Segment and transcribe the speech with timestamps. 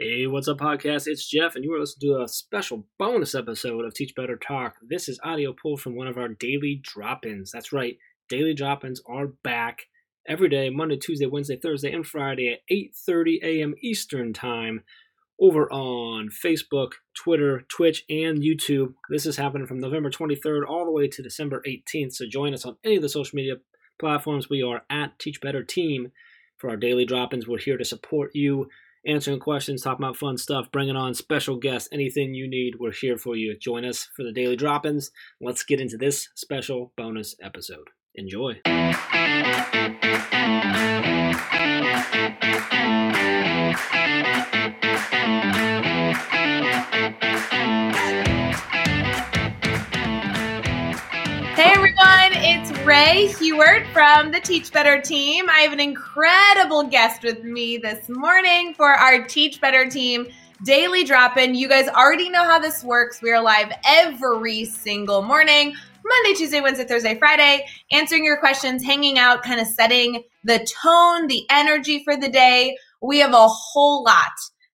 [0.00, 1.08] Hey, what's up, podcast?
[1.08, 4.76] It's Jeff, and you are listening to a special bonus episode of Teach Better Talk.
[4.80, 7.50] This is audio pulled from one of our daily drop ins.
[7.50, 7.98] That's right,
[8.28, 9.86] daily drop ins are back
[10.24, 13.74] every day Monday, Tuesday, Wednesday, Thursday, and Friday at 8.30 a.m.
[13.82, 14.84] Eastern Time
[15.40, 18.94] over on Facebook, Twitter, Twitch, and YouTube.
[19.10, 22.12] This is happening from November 23rd all the way to December 18th.
[22.12, 23.54] So join us on any of the social media
[23.98, 24.48] platforms.
[24.48, 26.12] We are at Teach Better Team
[26.56, 27.48] for our daily drop ins.
[27.48, 28.68] We're here to support you,
[29.06, 32.76] answering questions, talking about fun stuff, bringing on special guests, anything you need.
[32.78, 33.56] We're here for you.
[33.56, 35.10] Join us for the daily drop ins.
[35.40, 37.88] Let's get into this special bonus episode.
[38.14, 38.60] Enjoy.
[51.58, 55.50] Hey everyone, it's Rae Hughart from the Teach Better team.
[55.50, 60.28] I have an incredible guest with me this morning for our Teach Better team
[60.64, 61.56] daily drop in.
[61.56, 63.20] You guys already know how this works.
[63.20, 65.74] We are live every single morning
[66.04, 71.26] Monday, Tuesday, Wednesday, Thursday, Friday, answering your questions, hanging out, kind of setting the tone,
[71.26, 72.78] the energy for the day.
[73.02, 74.30] We have a whole lot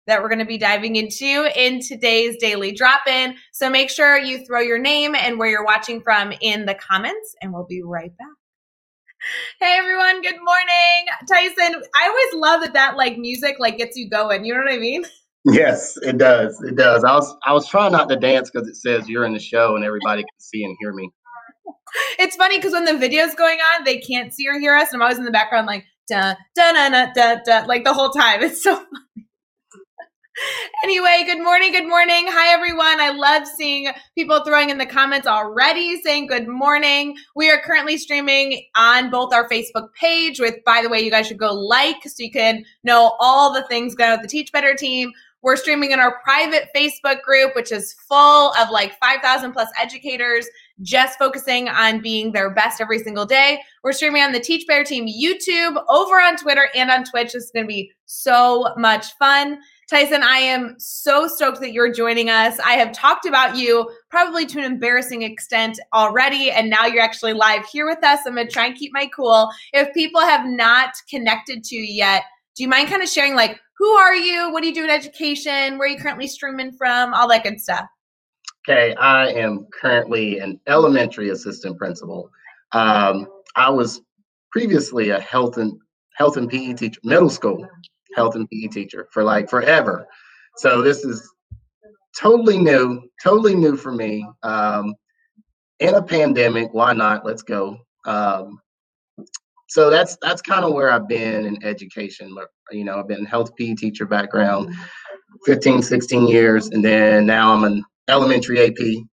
[0.06, 3.36] that we're going to be diving into in today's daily drop in.
[3.52, 7.34] So make sure you throw your name and where you're watching from in the comments,
[7.40, 8.28] and we'll be right back.
[9.58, 11.06] Hey everyone, good morning.
[11.26, 14.44] Tyson, I always love that that like music like gets you going.
[14.44, 15.04] You know what I mean?
[15.46, 16.60] Yes, it does.
[16.62, 17.04] It does.
[17.04, 19.76] I was I was trying not to dance because it says you're in the show
[19.76, 21.10] and everybody can see and hear me.
[22.18, 24.96] It's funny because when the video's going on, they can't see or hear us, and
[24.96, 28.10] I'm always in the background like da da da da da da like the whole
[28.10, 28.42] time.
[28.42, 28.74] It's so
[29.13, 29.13] funny.
[30.82, 32.24] Anyway, good morning, good morning.
[32.28, 33.00] Hi, everyone.
[33.00, 37.16] I love seeing people throwing in the comments already saying good morning.
[37.34, 41.26] We are currently streaming on both our Facebook page, with, by the way, you guys
[41.28, 44.52] should go like so you can know all the things going on with the Teach
[44.52, 45.12] Better team.
[45.42, 50.46] We're streaming in our private Facebook group, which is full of like 5,000 plus educators
[50.80, 53.60] just focusing on being their best every single day.
[53.82, 57.32] We're streaming on the Teach Better Team YouTube, over on Twitter, and on Twitch.
[57.32, 59.58] This is going to be so much fun.
[59.90, 62.58] Tyson, I am so stoked that you're joining us.
[62.60, 67.34] I have talked about you probably to an embarrassing extent already, and now you're actually
[67.34, 68.20] live here with us.
[68.26, 69.50] I'm going to try and keep my cool.
[69.72, 72.22] If people have not connected to you yet,
[72.56, 74.50] do you mind kind of sharing, like, who are you?
[74.52, 75.76] What do you do in education?
[75.76, 77.12] Where are you currently streaming from?
[77.12, 77.84] All that good stuff.
[78.66, 82.30] Okay, I am currently an elementary assistant principal.
[82.72, 84.00] Um, I was
[84.50, 85.78] previously a health and
[86.14, 87.68] health and PE teacher, middle school
[88.14, 90.06] health and PE teacher for like forever.
[90.56, 91.28] So this is
[92.18, 94.26] totally new, totally new for me.
[94.42, 94.94] Um,
[95.80, 97.26] in a pandemic, why not?
[97.26, 97.78] Let's go.
[98.06, 98.60] Um,
[99.68, 102.36] so that's that's kind of where I've been in education.
[102.70, 104.74] You know, I've been health PE teacher background,
[105.44, 109.04] 15, 16 years, and then now I'm an elementary AP,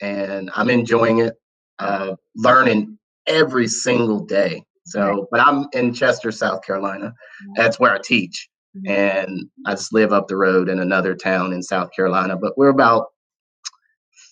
[0.00, 1.34] and I'm enjoying it,
[1.78, 4.62] uh, learning every single day.
[4.86, 7.06] So, but I'm in Chester, South Carolina.
[7.06, 7.52] Mm-hmm.
[7.56, 8.48] That's where I teach.
[8.76, 8.90] Mm-hmm.
[8.90, 12.36] And I just live up the road in another town in South Carolina.
[12.36, 13.06] But we're about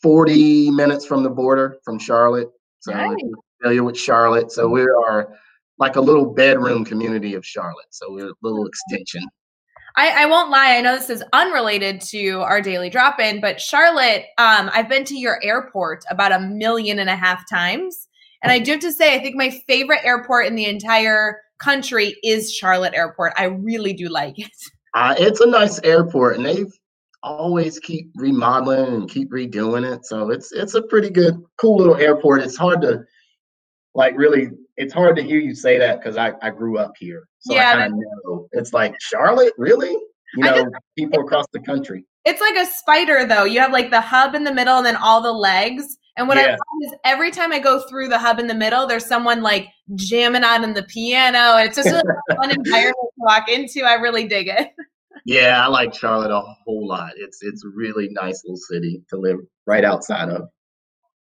[0.02, 2.48] 40 minutes from the border from Charlotte.
[2.80, 3.16] So, nice.
[3.60, 4.52] familiar with Charlotte.
[4.52, 5.34] So, we are
[5.78, 7.86] like a little bedroom community of Charlotte.
[7.90, 9.22] So, we're a little extension.
[9.96, 10.76] I, I, won't lie.
[10.76, 15.04] I know this is unrelated to our daily drop in, but Charlotte, um, I've been
[15.06, 18.06] to your airport about a million and a half times.
[18.42, 22.16] And I do have to say, I think my favorite airport in the entire country
[22.22, 23.32] is Charlotte Airport.
[23.36, 24.50] I really do like it.
[24.94, 26.72] Uh, it's a nice airport, and they've
[27.22, 30.06] always keep remodeling and keep redoing it.
[30.06, 32.40] So it's it's a pretty good, cool little airport.
[32.40, 33.04] It's hard to
[33.94, 34.48] like really.
[34.78, 37.68] It's hard to hear you say that because I, I grew up here, so yeah,
[37.68, 38.48] I kind of know.
[38.52, 39.90] It's like Charlotte, really?
[40.34, 42.06] You know, just, people across the country.
[42.24, 43.44] It's like a spider, though.
[43.44, 46.36] You have like the hub in the middle, and then all the legs and what
[46.36, 46.42] yeah.
[46.42, 49.40] I find is every time I go through the hub in the middle, there's someone
[49.40, 52.02] like jamming on in the piano, and it's just a
[52.36, 53.84] fun environment to walk into.
[53.84, 54.72] I really dig it.
[55.24, 57.12] yeah, I like Charlotte a whole lot.
[57.16, 60.48] It's it's a really nice little city to live right outside of.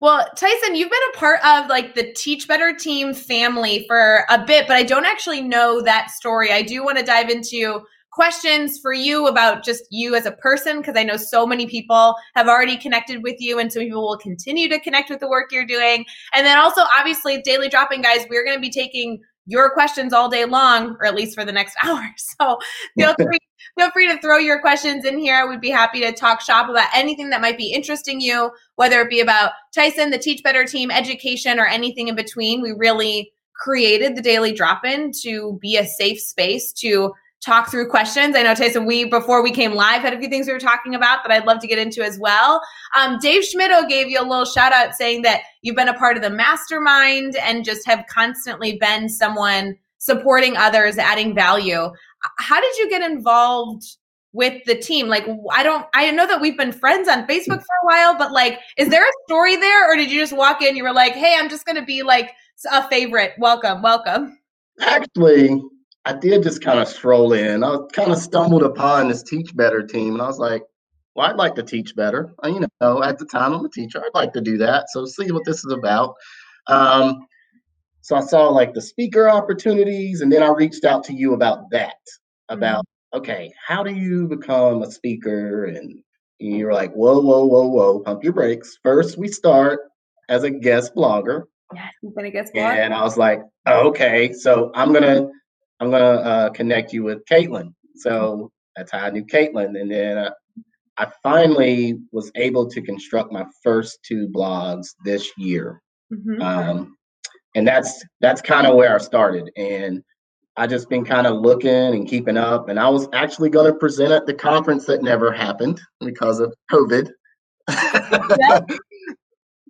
[0.01, 4.43] Well, Tyson, you've been a part of like the Teach Better team family for a
[4.43, 6.51] bit, but I don't actually know that story.
[6.51, 7.81] I do want to dive into
[8.19, 12.17] questions for you about just you as a person because I know so many people
[12.35, 15.53] have already connected with you and so people will continue to connect with the work
[15.53, 16.03] you're doing.
[16.33, 20.27] And then also obviously daily dropping guys, we're going to be taking your questions all
[20.27, 22.03] day long or at least for the next hour.
[22.17, 22.59] So
[22.97, 23.37] feel free
[23.77, 25.47] feel free to throw your questions in here.
[25.47, 29.09] We'd be happy to talk shop about anything that might be interesting you, whether it
[29.09, 32.61] be about Tyson, the Teach Better team, education or anything in between.
[32.61, 37.13] We really created the daily drop in to be a safe space to
[37.43, 38.35] talk through questions.
[38.35, 40.93] I know Tyson, we before we came live had a few things we were talking
[40.93, 42.61] about that I'd love to get into as well.
[42.97, 46.17] Um, Dave Schmittou gave you a little shout out saying that you've been a part
[46.17, 51.91] of the mastermind and just have constantly been someone supporting others, adding value.
[52.37, 53.83] How did you get involved
[54.33, 55.07] with the team?
[55.07, 58.31] Like, I don't, I know that we've been friends on Facebook for a while, but
[58.31, 60.75] like, is there a story there, or did you just walk in?
[60.75, 62.31] You were like, "Hey, I'm just going to be like
[62.71, 63.33] a favorite.
[63.37, 64.37] Welcome, welcome."
[64.81, 65.61] Actually,
[66.05, 67.63] I did just kind of stroll in.
[67.63, 70.63] I kind of stumbled upon this Teach Better team, and I was like,
[71.15, 74.17] "Well, I'd like to teach better." You know, at the time I'm a teacher, I'd
[74.17, 74.89] like to do that.
[74.89, 76.15] So see what this is about.
[76.67, 77.25] Um,
[78.01, 81.69] so I saw like the speaker opportunities, and then I reached out to you about
[81.71, 81.97] that.
[82.47, 85.65] About okay, how do you become a speaker?
[85.65, 86.01] And
[86.39, 88.79] you're like, whoa, whoa, whoa, whoa, pump your brakes.
[88.81, 89.81] First, we start
[90.29, 91.43] as a guest blogger.
[91.73, 92.77] Yeah, you've been a guest blogger.
[92.77, 95.29] And I was like, okay, so I'm gonna
[95.79, 97.73] I'm gonna uh, connect you with Caitlin.
[97.95, 100.31] So that's how I knew Caitlin, and then uh,
[100.97, 105.81] I finally was able to construct my first two blogs this year.
[106.11, 106.41] Mm-hmm.
[106.41, 106.97] Um,
[107.55, 109.49] and that's that's kind of where I started.
[109.55, 110.03] And
[110.57, 112.67] I just been kind of looking and keeping up.
[112.67, 116.53] And I was actually going to present at the conference that never happened because of
[116.69, 117.09] COVID.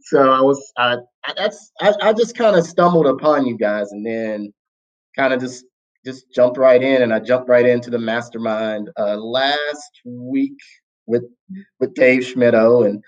[0.02, 0.98] so I was, I,
[1.38, 4.52] that's, I, I just kind of stumbled upon you guys, and then
[5.16, 5.64] kind of just
[6.12, 10.58] just jumped right in, and I jumped right into the mastermind uh, last week
[11.06, 11.24] with
[11.80, 13.04] with Dave Schmittou, and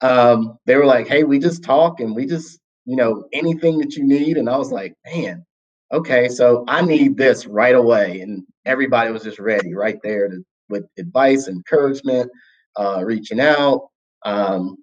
[0.00, 3.96] um, they were like, "Hey, we just talk, and we just, you know, anything that
[3.96, 5.44] you need." And I was like, "Man,
[5.92, 8.20] okay, so I need this right away.
[8.20, 12.30] And everybody was just ready right there to, with advice, encouragement,
[12.76, 13.88] uh, reaching out,
[14.24, 14.76] um,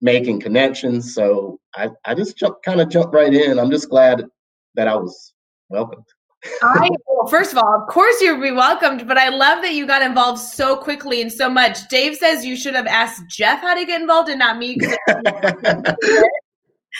[0.00, 1.14] making connections.
[1.14, 3.58] So I, I just kind of jumped right in.
[3.58, 4.24] I'm just glad
[4.74, 5.32] that I was
[5.68, 6.04] welcomed.
[6.62, 9.86] I well, first of all, of course you'll be welcomed, but I love that you
[9.86, 11.88] got involved so quickly and so much.
[11.88, 14.76] Dave says you should have asked Jeff how to get involved and not me.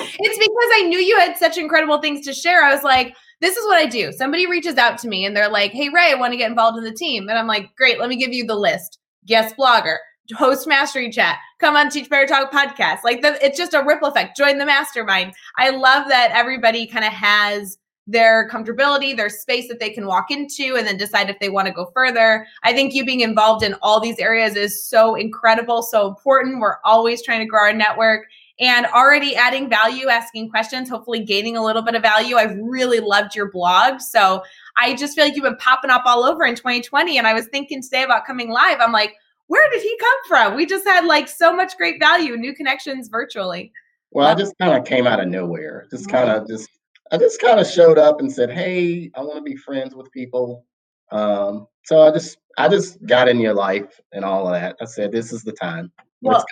[0.01, 2.65] it's because I knew you had such incredible things to share.
[2.65, 4.13] I was like, this is what I do.
[4.13, 6.79] Somebody reaches out to me and they're like, hey, Rae, I want to get involved
[6.79, 7.29] in the team.
[7.29, 8.99] And I'm like, great, let me give you the list.
[9.27, 9.97] Guest blogger,
[10.35, 13.01] host mastery chat, come on Teach Better Talk podcast.
[13.05, 14.37] Like the, it's just a ripple effect.
[14.37, 15.35] Join the mastermind.
[15.59, 17.77] I love that everybody kind of has
[18.07, 21.67] their comfortability, their space that they can walk into and then decide if they want
[21.67, 22.47] to go further.
[22.63, 26.61] I think you being involved in all these areas is so incredible, so important.
[26.61, 28.27] We're always trying to grow our network
[28.61, 32.37] and already adding value, asking questions, hopefully gaining a little bit of value.
[32.37, 34.01] I've really loved your blog.
[34.01, 34.43] So
[34.77, 37.19] I just feel like you've been popping up all over in 2020.
[37.19, 38.79] And I was thinking today about coming live.
[38.81, 39.15] I'm like,
[39.49, 40.55] where did he come from?
[40.57, 43.73] We just had like so much great value, new connections virtually.
[44.13, 45.87] Well, I just kind of came out of nowhere.
[45.91, 46.69] Just kind of just
[47.13, 50.11] I just kind of showed up and said, "Hey, I want to be friends with
[50.11, 50.65] people."
[51.11, 54.77] Um, so I just I just got in your life and all of that.
[54.81, 55.93] I said, "This is the time."
[56.25, 56.45] Well,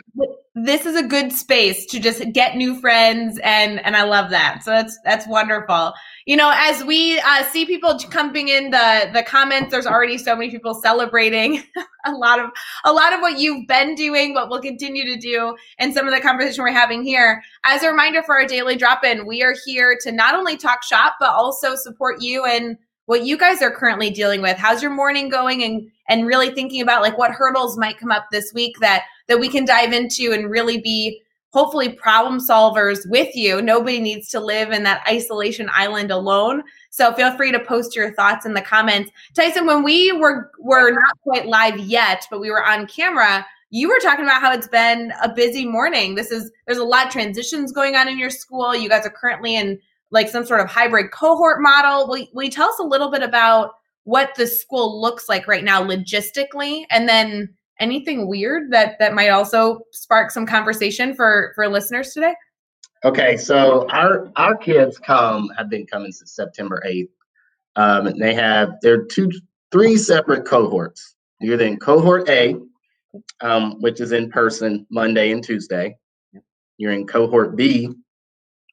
[0.54, 4.62] this is a good space to just get new friends and and I love that.
[4.62, 5.94] So that's that's wonderful.
[6.26, 10.36] You know, as we uh, see people coming in the the comments, there's already so
[10.36, 11.62] many people celebrating
[12.04, 12.50] a lot of
[12.84, 16.14] a lot of what you've been doing, what we'll continue to do, and some of
[16.14, 17.42] the conversation we're having here.
[17.64, 20.84] As a reminder for our daily drop in, we are here to not only talk
[20.84, 22.76] shop but also support you and
[23.06, 24.56] what you guys are currently dealing with.
[24.58, 28.26] How's your morning going and and really thinking about like what hurdles might come up
[28.30, 31.22] this week that that we can dive into and really be
[31.54, 33.62] hopefully problem solvers with you.
[33.62, 36.62] Nobody needs to live in that isolation island alone.
[36.90, 39.10] So feel free to post your thoughts in the comments.
[39.34, 43.88] Tyson, when we were were not quite live yet, but we were on camera, you
[43.88, 46.14] were talking about how it's been a busy morning.
[46.14, 48.76] This is there's a lot of transitions going on in your school.
[48.76, 49.78] You guys are currently in
[50.10, 52.06] like some sort of hybrid cohort model.
[52.06, 53.70] Will, will you tell us a little bit about
[54.04, 59.30] what the school looks like right now logistically and then anything weird that that might
[59.30, 62.34] also spark some conversation for for listeners today?
[63.04, 67.08] Okay so our our kids come have been coming since september 8th
[67.76, 69.30] um, and they have they're two
[69.72, 71.16] three separate cohorts.
[71.40, 72.56] You're in cohort a
[73.40, 75.96] um, which is in person monday and tuesday.
[76.78, 77.90] You're in cohort b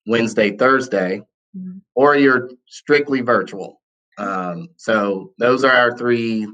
[0.05, 1.21] wednesday thursday
[1.57, 1.79] mm-hmm.
[1.95, 3.81] or you're strictly virtual.
[4.17, 6.47] Um, so those are our three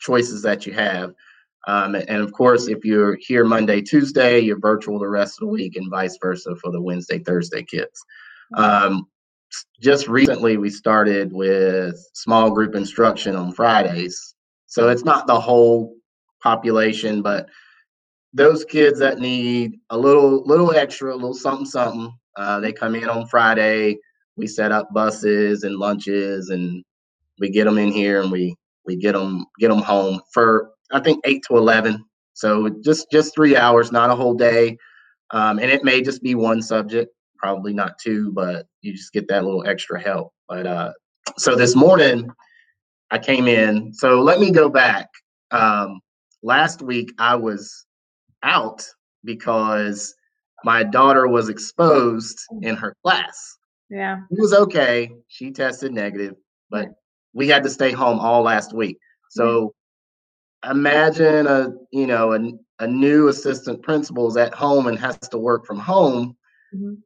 [0.00, 1.14] choices that you have
[1.66, 5.52] um, and of course, if you're here Monday, Tuesday, you're virtual the rest of the
[5.52, 8.00] week, and vice versa for the Wednesday, Thursday kids.
[8.56, 9.06] Um,
[9.80, 14.34] just recently, we started with small group instruction on Fridays.
[14.66, 15.94] So it's not the whole
[16.42, 17.48] population, but
[18.32, 22.94] those kids that need a little, little extra, a little something, something, uh, they come
[22.94, 23.96] in on Friday.
[24.36, 26.84] We set up buses and lunches, and
[27.38, 28.56] we get them in here, and we
[28.86, 32.04] We get them get them home for I think eight to eleven.
[32.34, 34.76] So just just three hours, not a whole day.
[35.30, 39.28] Um, and it may just be one subject, probably not two, but you just get
[39.28, 40.32] that little extra help.
[40.48, 40.92] But uh,
[41.38, 42.28] so this morning
[43.10, 43.92] I came in.
[43.94, 45.08] So let me go back.
[45.50, 46.00] Um,
[46.42, 47.86] last week I was
[48.42, 48.86] out
[49.24, 50.14] because
[50.64, 53.56] my daughter was exposed in her class.
[53.90, 54.20] Yeah.
[54.30, 55.10] It was okay.
[55.28, 56.34] She tested negative,
[56.70, 56.88] but
[57.32, 58.98] we had to stay home all last week.
[59.30, 59.74] So
[60.70, 65.38] imagine a you know a, a new assistant principal is at home and has to
[65.38, 66.36] work from home
[66.74, 66.98] Mhm.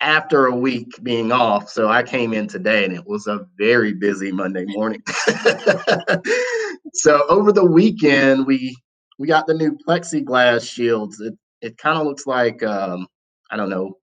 [0.00, 1.68] after a week being off.
[1.68, 5.02] So I came in today and it was a very busy Monday morning.
[6.94, 8.76] so over the weekend we
[9.18, 11.20] we got the new plexiglass shields.
[11.20, 13.06] It it kind of looks like um
[13.50, 13.98] I don't know,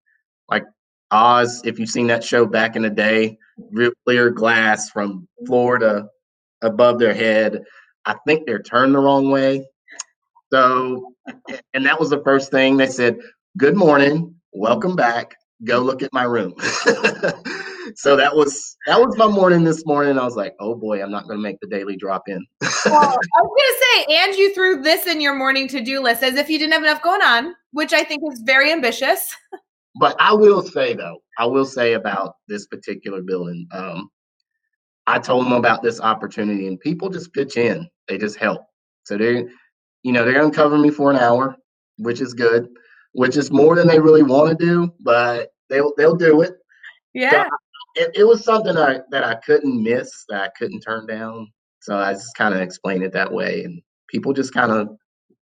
[0.50, 0.66] like
[1.12, 3.38] Oz, if you've seen that show back in the day,
[3.72, 6.08] real clear glass from floor to
[6.62, 7.64] above their head.
[8.10, 9.68] I think they're turned the wrong way.
[10.52, 11.14] So,
[11.76, 13.20] and that was the first thing they said,
[13.56, 16.56] Good morning, welcome back, go look at my room.
[17.96, 20.18] so that was that was my morning this morning.
[20.18, 22.44] I was like, oh boy, I'm not gonna make the daily drop in.
[22.86, 26.36] Well, I was gonna say, and you threw this in your morning to-do list as
[26.36, 29.36] if you didn't have enough going on, which I think is very ambitious.
[30.00, 33.68] but I will say though, I will say about this particular building.
[33.72, 34.10] Um,
[35.10, 37.90] I told them about this opportunity, and people just pitch in.
[38.08, 38.62] They just help.
[39.06, 39.46] So they,
[40.04, 41.56] you know, they're gonna cover me for an hour,
[41.98, 42.70] which is good,
[43.14, 46.54] which is more than they really want to do, but they'll they'll do it.
[47.16, 47.48] Yeah.
[47.96, 51.52] It, it was something I, that I couldn't miss, that I couldn't turn down.
[51.82, 54.90] So I just kind of explained it that way, and people just kind of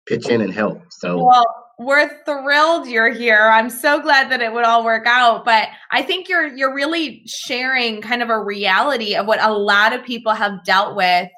[0.06, 0.80] pitch in and help.
[0.90, 3.50] So Well, we're thrilled you're here.
[3.52, 5.44] I'm so glad that it would all work out.
[5.44, 9.92] But I think you're you're really sharing kind of a reality of what a lot
[9.92, 11.28] of people have dealt with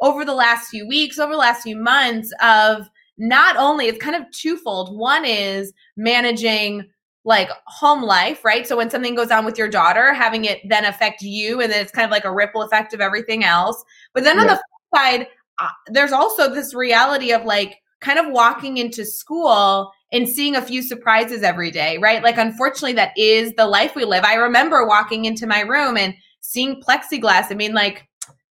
[0.00, 2.88] over the last few weeks, over the last few months of
[3.18, 4.96] not only it's kind of twofold.
[4.96, 6.88] One is managing
[7.24, 8.66] like home life, right?
[8.66, 11.82] So when something goes on with your daughter, having it then affect you, and then
[11.82, 13.84] it's kind of like a ripple effect of everything else.
[14.14, 15.26] But then on the flip side,
[15.58, 20.62] uh, there's also this reality of like kind of walking into school and seeing a
[20.62, 22.22] few surprises every day, right?
[22.22, 24.24] Like, unfortunately, that is the life we live.
[24.24, 27.50] I remember walking into my room and seeing plexiglass.
[27.50, 28.08] I mean, like,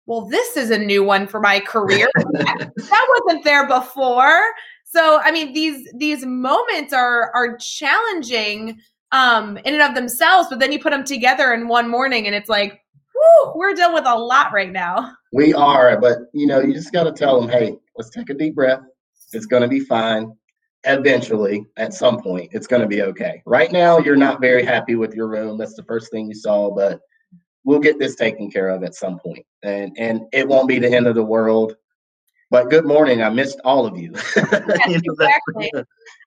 [0.06, 2.08] well, this is a new one for my career.
[2.16, 4.42] that wasn't there before.
[4.86, 8.80] So, I mean, these these moments are are challenging
[9.12, 12.36] um, in and of themselves, but then you put them together in one morning, and
[12.36, 12.82] it's like,
[13.14, 15.14] whew, we're dealing with a lot right now.
[15.32, 18.34] We are, but you know, you just got to tell them, hey, let's take a
[18.34, 18.82] deep breath.
[19.36, 20.36] It's going to be fine.
[20.86, 23.42] Eventually, at some point, it's going to be okay.
[23.46, 25.58] Right now, you're not very happy with your room.
[25.58, 27.00] That's the first thing you saw, but
[27.64, 30.92] we'll get this taken care of at some point, and and it won't be the
[30.94, 31.78] end of the world.
[32.52, 33.24] But good morning.
[33.24, 34.12] I missed all of you.
[34.36, 35.72] Know, exactly.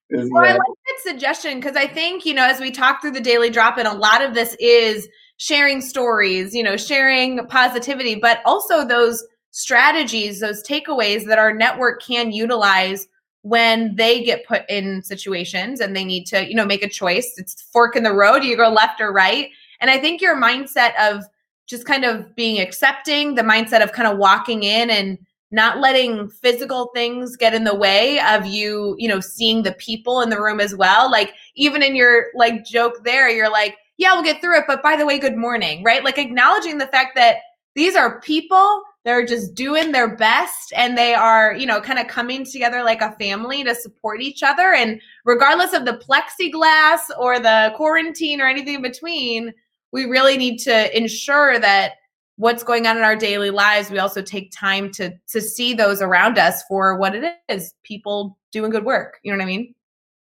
[0.09, 3.19] Well, I like that suggestion because I think, you know, as we talk through the
[3.19, 8.39] daily drop in, a lot of this is sharing stories, you know, sharing positivity, but
[8.45, 9.25] also those
[9.57, 13.07] strategies, those takeaways that our network can utilize
[13.41, 17.33] when they get put in situations and they need to, you know, make a choice.
[17.37, 18.41] It's fork in the road.
[18.41, 19.49] Do you go left or right?
[19.81, 21.23] And I think your mindset of
[21.65, 25.17] just kind of being accepting, the mindset of kind of walking in and
[25.49, 30.21] not letting physical things get in the way of you, you know, seeing the people
[30.21, 31.09] in the room as well.
[31.09, 34.83] Like even in your like joke there, you're like, yeah, we'll get through it, but
[34.83, 36.03] by the way, good morning, right?
[36.03, 37.37] Like acknowledging the fact that
[37.73, 42.07] these are people they're just doing their best and they are, you know, kind of
[42.07, 47.39] coming together like a family to support each other and regardless of the plexiglass or
[47.39, 49.53] the quarantine or anything in between,
[49.91, 51.93] we really need to ensure that
[52.35, 56.03] what's going on in our daily lives we also take time to to see those
[56.03, 59.73] around us for what it is people doing good work you know what i mean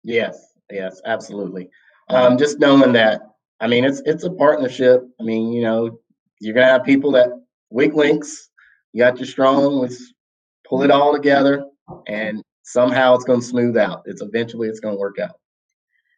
[0.05, 1.69] Yes, yes, absolutely.
[2.09, 3.23] Um, just knowing that,
[3.61, 5.03] I mean, it's it's a partnership.
[5.21, 5.99] I mean, you know,
[6.41, 7.29] you're gonna have people that
[7.71, 8.51] weak links.
[8.93, 9.65] You got your strong.
[9.77, 10.13] Let's
[10.69, 11.65] pull it all together,
[12.07, 14.03] and somehow it's gonna smooth out.
[14.07, 15.39] It's eventually it's gonna work out.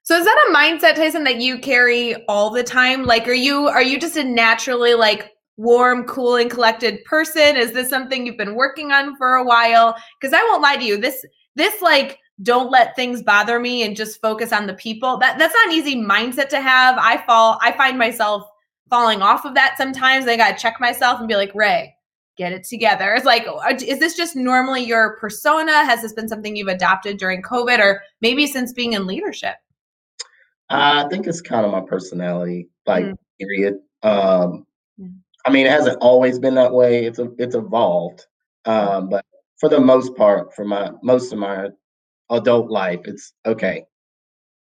[0.03, 3.69] so is that a mindset tyson that you carry all the time like are you
[3.69, 8.37] are you just a naturally like warm cool and collected person is this something you've
[8.37, 12.19] been working on for a while because i won't lie to you this this like
[12.43, 15.73] don't let things bother me and just focus on the people that that's not an
[15.73, 18.43] easy mindset to have i fall i find myself
[18.91, 21.95] falling off of that sometimes i gotta check myself and be like Rae
[22.37, 26.29] get it together it's like uh, is this just normally your persona has this been
[26.29, 29.57] something you've adopted during covid or maybe since being in leadership
[30.71, 33.15] I think it's kind of my personality, like Mm.
[33.39, 33.75] period.
[34.03, 34.67] Um.
[35.47, 37.05] I mean, it hasn't always been that way.
[37.05, 38.27] It's a, it's evolved,
[38.65, 39.23] Um, but
[39.59, 41.69] for the most part, for my most of my
[42.31, 43.85] adult life, it's okay.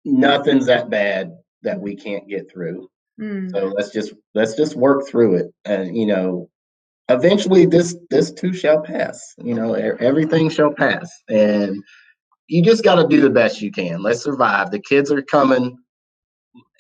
[0.04, 2.90] Nothing's that bad that we can't get through.
[3.22, 3.52] Mm.
[3.52, 6.50] So let's just let's just work through it, and you know,
[7.10, 9.34] eventually this this too shall pass.
[9.38, 11.84] You know, everything shall pass, and
[12.48, 14.02] you just got to do the best you can.
[14.02, 14.72] Let's survive.
[14.72, 15.78] The kids are coming,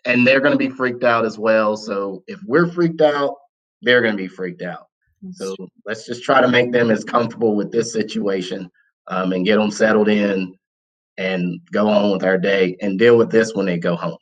[0.05, 1.75] and they're going to be freaked out as well.
[1.77, 3.35] So if we're freaked out,
[3.81, 4.87] they're going to be freaked out.
[5.31, 8.69] So let's just try to make them as comfortable with this situation
[9.07, 10.53] um, and get them settled in
[11.17, 14.17] and go on with our day and deal with this when they go home.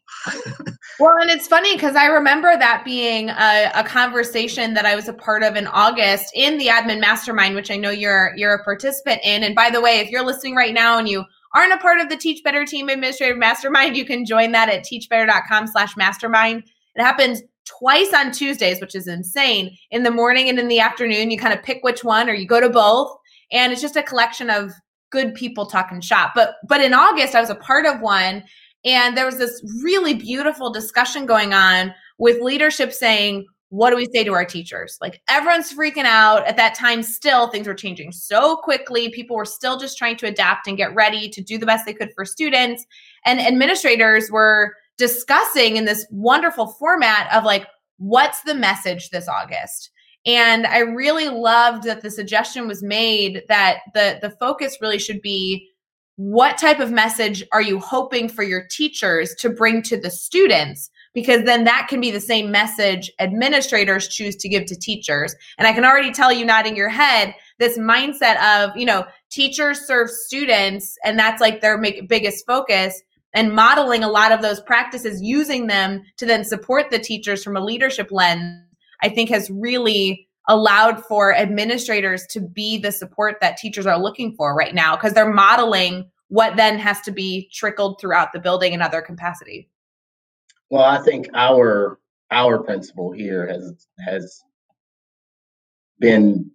[1.00, 5.07] well, and it's funny because I remember that being a, a, conversation that I was
[5.07, 8.63] a part of in August in the admin mastermind, which I know you're you're a
[8.63, 9.43] participant in.
[9.43, 11.24] And by the way, if you're listening right now and you
[11.55, 14.83] aren't a part of the Teach Better Team Administrative Mastermind, you can join that at
[14.83, 16.63] teachbetter.com slash mastermind.
[16.95, 19.75] It happens twice on Tuesdays, which is insane.
[19.91, 22.48] In the morning and in the afternoon, you kind of pick which one or you
[22.48, 23.15] go to both.
[23.51, 24.71] And it's just a collection of
[25.12, 26.32] good people talking shop.
[26.34, 28.44] But but in August, I was a part of one,
[28.84, 34.06] and there was this really beautiful discussion going on with leadership saying, what do we
[34.13, 34.98] say to our teachers?
[35.00, 36.46] Like everyone's freaking out.
[36.46, 39.10] At that time, still things were changing so quickly.
[39.10, 41.94] People were still just trying to adapt and get ready to do the best they
[41.94, 42.86] could for students.
[43.25, 47.65] And administrators were discussing in this wonderful format of like,
[47.98, 49.89] what's the message this August?
[50.25, 55.22] And I really loved that the suggestion was made that the the focus really should
[55.22, 55.68] be
[56.18, 60.92] what type of message are you hoping for your teachers to bring to the students?
[61.16, 65.34] Because then that can be the same message administrators choose to give to teachers.
[65.58, 69.88] And i can already tell you nodding your head this mindset of you know teachers
[69.88, 73.01] serve students and that's like their biggest focus
[73.34, 77.56] and modeling a lot of those practices using them to then support the teachers from
[77.56, 78.71] a leadership lens
[79.01, 84.36] I think has really allowed for administrators to be the support that teachers are looking
[84.36, 88.74] for right now because they're modeling what then has to be trickled throughout the building
[88.74, 89.70] in other capacity.
[90.70, 92.00] Well, I think our
[92.31, 94.42] our principal here has has
[96.00, 96.51] been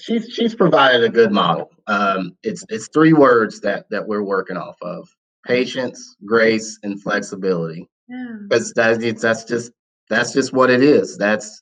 [0.00, 1.70] she's she's provided a good model.
[1.86, 5.08] Um, it's it's three words that that we're working off of:
[5.46, 7.88] patience, grace, and flexibility.
[8.48, 8.94] Because yeah.
[8.94, 9.72] that's that's just
[10.08, 11.16] that's just what it is.
[11.16, 11.60] That's,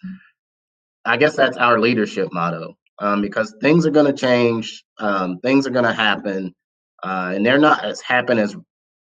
[1.04, 5.66] I guess that's our leadership motto um, because things are going to change, um, things
[5.66, 6.54] are going to happen,
[7.02, 8.56] uh, and they're not as happen as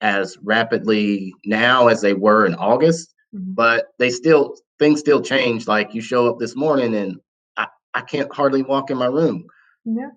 [0.03, 3.53] as rapidly now as they were in August, mm-hmm.
[3.53, 5.67] but they still things still change.
[5.67, 7.21] Like you show up this morning and
[7.57, 9.45] I, I can't hardly walk in my room.
[9.85, 10.11] Yeah.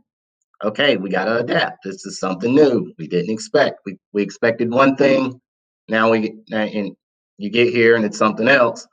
[0.64, 1.84] Okay, we got to adapt.
[1.84, 2.94] This is something new.
[2.98, 3.82] We didn't expect.
[3.86, 5.42] We we expected one thing.
[5.90, 6.96] Now we and
[7.38, 8.88] you get here and it's something else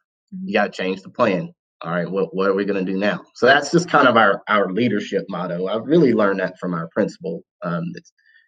[0.45, 1.53] you got to change the plan.
[1.83, 3.23] All right, what what are we going to do now?
[3.35, 5.66] So that's just kind of our our leadership motto.
[5.66, 7.43] I've really learned that from our principal.
[7.62, 7.85] Um,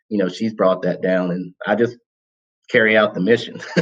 [0.08, 1.96] you know, she's brought that down, and I just
[2.72, 3.60] carry out the mission.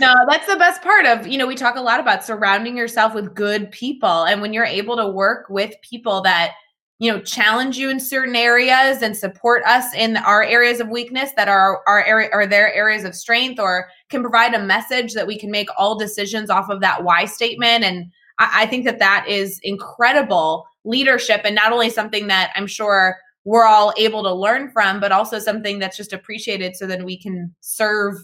[0.00, 3.14] no, that's the best part of, you know, we talk a lot about surrounding yourself
[3.14, 4.24] with good people.
[4.24, 6.54] And when you're able to work with people that,
[7.02, 11.32] you know, challenge you in certain areas and support us in our areas of weakness
[11.34, 15.26] that are our area or their areas of strength or can provide a message that
[15.26, 17.82] we can make all decisions off of that why statement.
[17.82, 22.68] And I, I think that that is incredible leadership and not only something that I'm
[22.68, 27.04] sure we're all able to learn from, but also something that's just appreciated so that
[27.04, 28.14] we can serve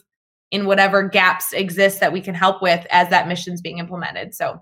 [0.53, 4.37] in whatever gaps exist that we can help with as that mission's being implemented.
[4.37, 4.61] So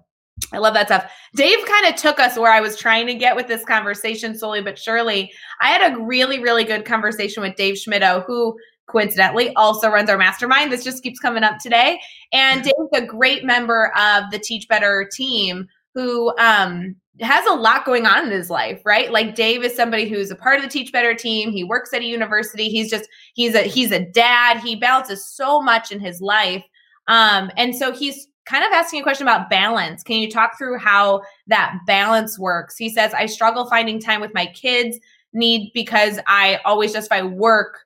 [0.53, 1.11] I love that stuff.
[1.35, 4.63] Dave kind of took us where I was trying to get with this conversation slowly
[4.63, 5.33] but surely.
[5.61, 10.19] I had a really, really good conversation with Dave Schmittou, who coincidentally also runs our
[10.19, 10.71] mastermind.
[10.71, 12.01] This just keeps coming up today.
[12.33, 17.87] And Dave's a great member of the Teach Better team who um, has a lot
[17.87, 19.11] going on in his life, right?
[19.11, 21.51] Like Dave is somebody who's a part of the Teach Better team.
[21.51, 22.69] He works at a university.
[22.69, 24.59] He's just he's a he's a dad.
[24.59, 26.63] He balances so much in his life.
[27.09, 30.03] Um, and so he's kind of asking a question about balance.
[30.03, 32.77] Can you talk through how that balance works?
[32.77, 34.99] He says, I struggle finding time with my kids,
[35.33, 37.85] need because I always justify work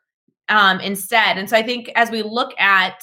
[0.48, 1.38] um, instead.
[1.38, 3.02] And so I think as we look at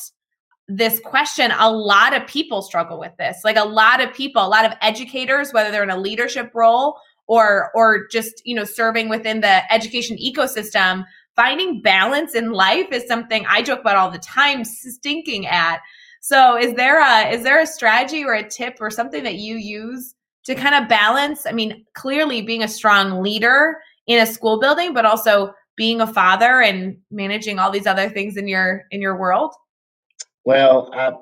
[0.67, 3.39] this question, a lot of people struggle with this.
[3.43, 6.98] Like a lot of people, a lot of educators, whether they're in a leadership role
[7.28, 13.08] or or just you know serving within the education ecosystem, finding balance in life is
[13.08, 15.80] something I joke about all the time, stinking at.
[16.28, 19.56] So is there a is there a strategy or a tip or something that you
[19.56, 20.13] use
[20.44, 21.46] to kind of balance?
[21.46, 26.08] I mean, clearly being a strong leader in a school building, but also being a
[26.08, 29.54] father and managing all these other things in your in your world?
[30.44, 31.13] Well, I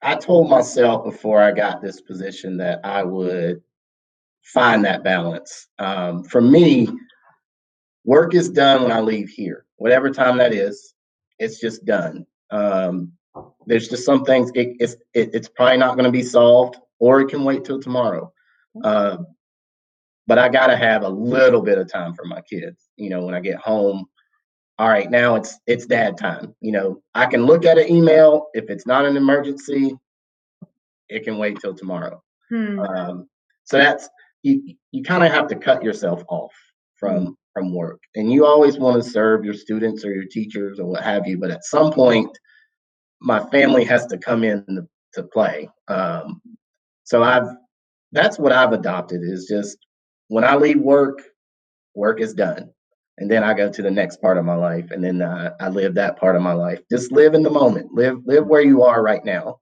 [0.00, 3.60] I told myself before I got this position that I would
[4.44, 5.68] find that balance.
[5.78, 6.88] Um, for me,
[8.06, 10.94] work is done when I leave here, whatever time that is.
[11.38, 12.24] It's just done.
[12.50, 13.12] Um,
[13.68, 17.20] there's just some things it, it's it, it's probably not going to be solved, or
[17.20, 18.32] it can wait till tomorrow.
[18.82, 19.18] Uh,
[20.26, 22.88] but I got to have a little bit of time for my kids.
[22.96, 24.06] You know, when I get home,
[24.78, 26.54] all right, now it's it's dad time.
[26.60, 29.96] You know, I can look at an email if it's not an emergency.
[31.08, 32.22] It can wait till tomorrow.
[32.48, 32.80] Hmm.
[32.80, 33.28] Um,
[33.64, 34.08] so that's
[34.42, 34.74] you.
[34.92, 36.54] You kind of have to cut yourself off
[36.96, 40.86] from from work, and you always want to serve your students or your teachers or
[40.86, 41.38] what have you.
[41.38, 42.38] But at some point,
[43.20, 44.64] my family has to come in
[45.14, 45.68] to, play.
[45.88, 46.40] Um,
[47.02, 47.48] so I've
[48.12, 49.76] that's what I've adopted is just
[50.28, 51.20] when I leave work,
[51.94, 52.70] work is done.
[53.18, 55.70] And then I go to the next part of my life, and then uh, I
[55.70, 56.80] live that part of my life.
[56.88, 57.92] Just live in the moment.
[57.92, 59.58] Live live where you are right now.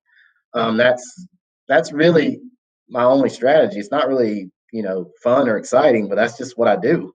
[0.52, 1.26] Um, that's
[1.66, 2.42] that's really
[2.90, 3.78] my only strategy.
[3.78, 7.14] It's not really you know fun or exciting, but that's just what I do.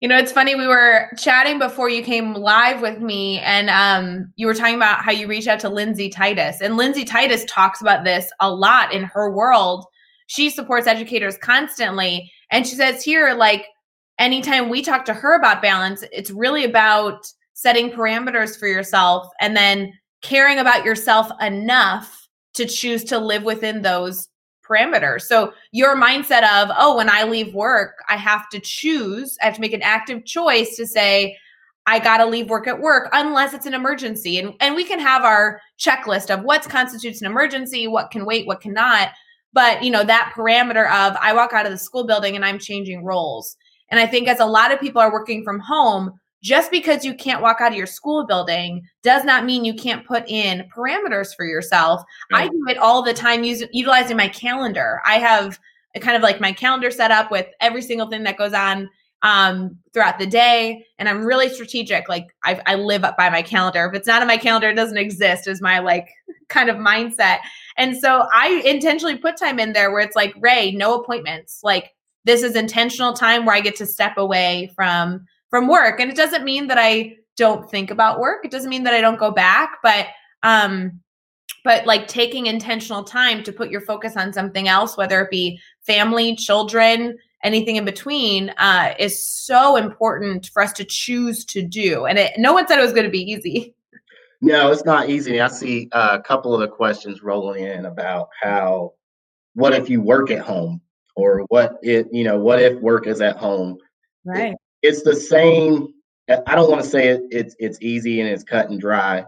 [0.00, 0.54] You know, it's funny.
[0.54, 5.04] We were chatting before you came live with me, and um, you were talking about
[5.04, 6.62] how you reached out to Lindsay Titus.
[6.62, 9.84] And Lindsay Titus talks about this a lot in her world.
[10.26, 12.32] She supports educators constantly.
[12.50, 13.66] And she says here, like,
[14.18, 19.54] anytime we talk to her about balance, it's really about setting parameters for yourself and
[19.54, 24.29] then caring about yourself enough to choose to live within those
[25.18, 29.54] So your mindset of, oh, when I leave work, I have to choose, I have
[29.56, 31.36] to make an active choice to say,
[31.86, 34.38] I got to leave work at work unless it's an emergency.
[34.38, 38.46] And, and we can have our checklist of what constitutes an emergency, what can wait,
[38.46, 39.08] what cannot.
[39.52, 42.60] But, you know, that parameter of I walk out of the school building and I'm
[42.60, 43.56] changing roles.
[43.88, 47.14] And I think as a lot of people are working from home, just because you
[47.14, 51.34] can't walk out of your school building does not mean you can't put in parameters
[51.34, 52.02] for yourself.
[52.32, 52.44] Right.
[52.44, 55.02] I do it all the time using utilizing my calendar.
[55.04, 55.58] I have
[56.00, 58.88] kind of like my calendar set up with every single thing that goes on
[59.22, 60.86] um, throughout the day.
[60.98, 62.08] And I'm really strategic.
[62.08, 63.86] Like I, I live up by my calendar.
[63.86, 66.08] If it's not on my calendar, it doesn't exist is my like
[66.48, 67.38] kind of mindset.
[67.76, 71.60] And so I intentionally put time in there where it's like, Rae, no appointments.
[71.62, 71.92] Like
[72.24, 76.00] this is intentional time where I get to step away from from work.
[76.00, 78.44] And it doesn't mean that I don't think about work.
[78.44, 80.06] It doesn't mean that I don't go back, but
[80.42, 81.00] um
[81.62, 85.60] but like taking intentional time to put your focus on something else whether it be
[85.82, 92.06] family, children, anything in between uh is so important for us to choose to do.
[92.06, 93.74] And it, no one said it was going to be easy.
[94.42, 95.38] No, it's not easy.
[95.40, 98.94] I see a couple of the questions rolling in about how
[99.54, 100.80] what if you work at home
[101.16, 103.76] or what it you know what if work is at home
[104.24, 105.94] right it's the same.
[106.46, 109.24] I don't want to say it, it's it's easy and it's cut and dry,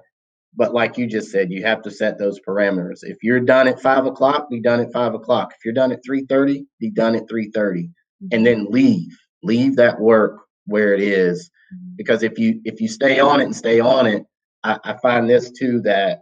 [0.55, 3.01] but like you just said, you have to set those parameters.
[3.03, 5.53] If you're done at five o'clock, be done at five o'clock.
[5.57, 7.91] If you're done at three thirty, be done at three thirty,
[8.31, 9.17] and then leave.
[9.43, 11.97] Leave that work where it is, mm-hmm.
[11.97, 14.25] because if you if you stay on it and stay on it,
[14.63, 16.21] I, I find this too that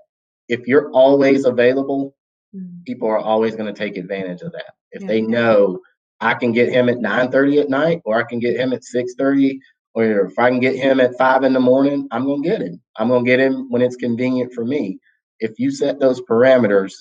[0.48, 2.16] if you're always available,
[2.56, 2.82] mm-hmm.
[2.86, 4.72] people are always going to take advantage of that.
[4.92, 5.08] If yeah.
[5.08, 5.80] they know
[6.20, 9.58] I can get him at 9:30 at night, or I can get him at 6:30,
[9.94, 12.80] or if I can get him at five in the morning, I'm gonna get him.
[12.96, 14.98] I'm gonna get him when it's convenient for me.
[15.40, 16.92] If you set those parameters,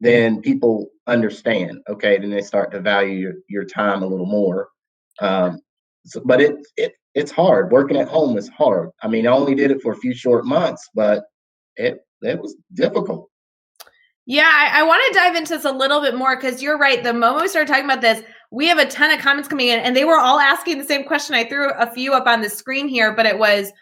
[0.00, 1.80] then people understand.
[1.88, 4.68] Okay, then they start to value your, your time a little more.
[5.20, 5.60] Um,
[6.06, 7.72] so, but it it it's hard.
[7.72, 8.90] Working at home is hard.
[9.02, 11.24] I mean, I only did it for a few short months, but
[11.76, 13.28] it it was difficult.
[14.26, 17.02] Yeah, I, I want to dive into this a little bit more because you're right.
[17.02, 18.22] The moment we started talking about this,
[18.54, 21.04] we have a ton of comments coming in, and they were all asking the same
[21.04, 21.34] question.
[21.34, 23.72] I threw a few up on the screen here, but it was,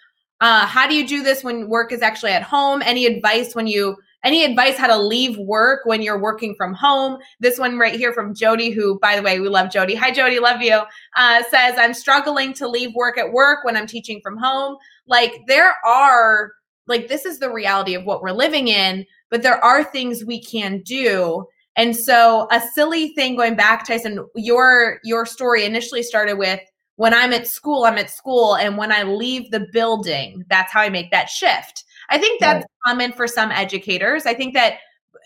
[0.40, 2.82] uh, how do you do this when work is actually at home?
[2.82, 7.18] Any advice when you any advice how to leave work when you're working from home?
[7.40, 9.96] This one right here from Jody, who, by the way, we love Jody.
[9.96, 10.80] Hi, Jody, love you.
[11.16, 14.76] Uh, says, I'm struggling to leave work at work when I'm teaching from home.
[15.08, 16.52] Like, there are,
[16.86, 20.40] like, this is the reality of what we're living in but there are things we
[20.40, 21.46] can do.
[21.76, 26.60] And so a silly thing going back, Tyson, your your story initially started with
[26.96, 30.80] when I'm at school, I'm at school, and when I leave the building, that's how
[30.80, 31.84] I make that shift.
[32.10, 32.66] I think that's right.
[32.86, 34.26] common for some educators.
[34.26, 34.74] I think that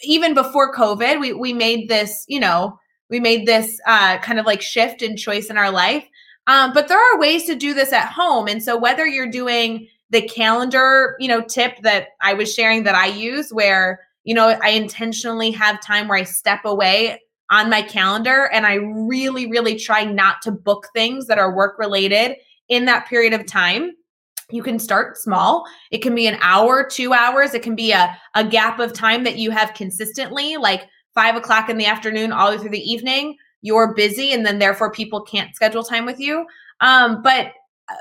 [0.05, 2.79] even before COVID, we we made this, you know,
[3.11, 6.07] we made this uh, kind of like shift and choice in our life.
[6.47, 9.89] Um, but there are ways to do this at home, and so whether you're doing
[10.11, 14.59] the calendar, you know, tip that I was sharing that I use where, you know,
[14.61, 19.79] I intentionally have time where I step away on my calendar and I really, really
[19.79, 22.37] try not to book things that are work related
[22.69, 23.93] in that period of time.
[24.51, 25.65] You can start small.
[25.93, 27.55] It can be an hour, two hours.
[27.55, 31.71] It can be a, a gap of time that you have consistently, like five o'clock
[31.71, 33.37] in the afternoon, all the way through the evening.
[33.63, 36.45] you're busy and then therefore people can't schedule time with you.
[36.81, 37.53] Um, but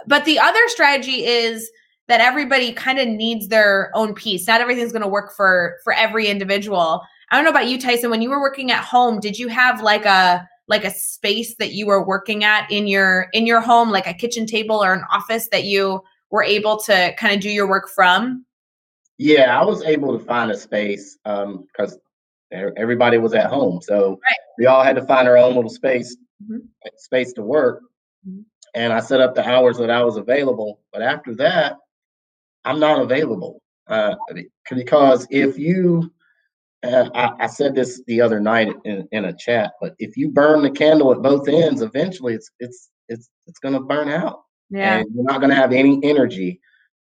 [0.07, 1.69] but the other strategy is
[2.07, 4.47] that everybody kind of needs their own piece.
[4.47, 7.01] Not everything's going to work for for every individual.
[7.31, 8.09] I don't know about you, Tyson.
[8.09, 11.73] When you were working at home, did you have like a like a space that
[11.73, 15.03] you were working at in your in your home, like a kitchen table or an
[15.11, 18.45] office that you were able to kind of do your work from?
[19.17, 21.93] Yeah, I was able to find a space because
[22.53, 24.37] um, everybody was at home, so right.
[24.59, 26.65] we all had to find our own little space mm-hmm.
[26.97, 27.81] space to work.
[28.27, 28.41] Mm-hmm.
[28.73, 30.81] And I set up the hours that I was available.
[30.91, 31.77] But after that,
[32.65, 34.15] I'm not available uh,
[34.69, 36.11] because if you
[36.83, 40.29] uh, I, I, said this the other night in, in, a chat, but if you
[40.29, 44.41] burn the candle at both ends, eventually it's it's it's it's going to burn out.
[44.69, 46.59] Yeah, and you're not going to have any energy.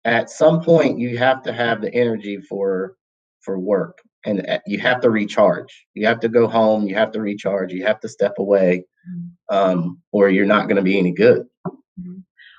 [0.05, 2.97] At some point, you have to have the energy for
[3.41, 5.87] for work, and uh, you have to recharge.
[5.95, 6.89] You have to go home.
[6.89, 7.73] You have to recharge.
[7.73, 9.57] You have to step away, mm-hmm.
[9.57, 11.47] um, or you're not going to be any good.
[11.67, 12.19] Mm-hmm.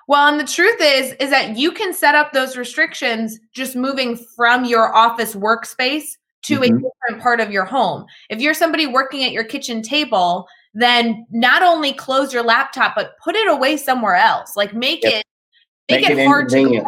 [0.09, 4.17] Well, and the truth is, is that you can set up those restrictions just moving
[4.35, 6.05] from your office workspace
[6.45, 6.63] to mm-hmm.
[6.63, 8.05] a different part of your home.
[8.31, 13.19] If you're somebody working at your kitchen table, then not only close your laptop, but
[13.23, 14.55] put it away somewhere else.
[14.55, 15.13] Like make yep.
[15.13, 15.25] it
[15.91, 16.83] make, make it, it hard to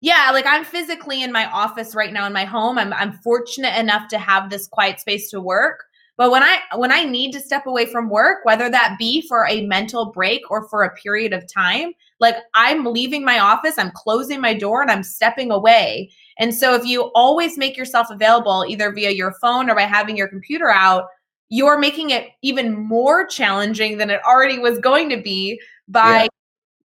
[0.00, 2.78] yeah, like I'm physically in my office right now in my home.
[2.78, 5.84] I'm I'm fortunate enough to have this quiet space to work.
[6.16, 9.46] But when I when I need to step away from work, whether that be for
[9.48, 13.90] a mental break or for a period of time, like I'm leaving my office, I'm
[13.90, 16.10] closing my door and I'm stepping away.
[16.38, 20.16] And so if you always make yourself available either via your phone or by having
[20.16, 21.06] your computer out,
[21.48, 26.28] you're making it even more challenging than it already was going to be by yeah.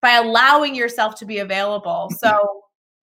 [0.02, 2.10] by allowing yourself to be available.
[2.18, 2.64] So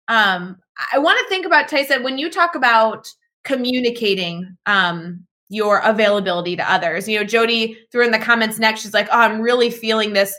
[0.06, 0.56] um
[0.92, 6.72] I want to think about Tyson when you talk about communicating um your availability to
[6.72, 7.06] others.
[7.06, 8.82] You know, Jody threw in the comments next.
[8.82, 10.34] She's like, "Oh, I'm really feeling this.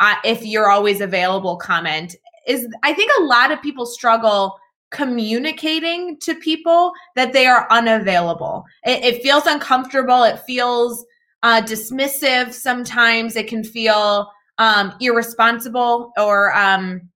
[0.00, 2.14] Uh, if you're always available." Comment
[2.46, 2.66] is.
[2.82, 4.58] I think a lot of people struggle
[4.90, 8.64] communicating to people that they are unavailable.
[8.84, 10.24] It, it feels uncomfortable.
[10.24, 11.04] It feels
[11.42, 12.52] uh, dismissive.
[12.52, 17.08] Sometimes it can feel um, irresponsible or um,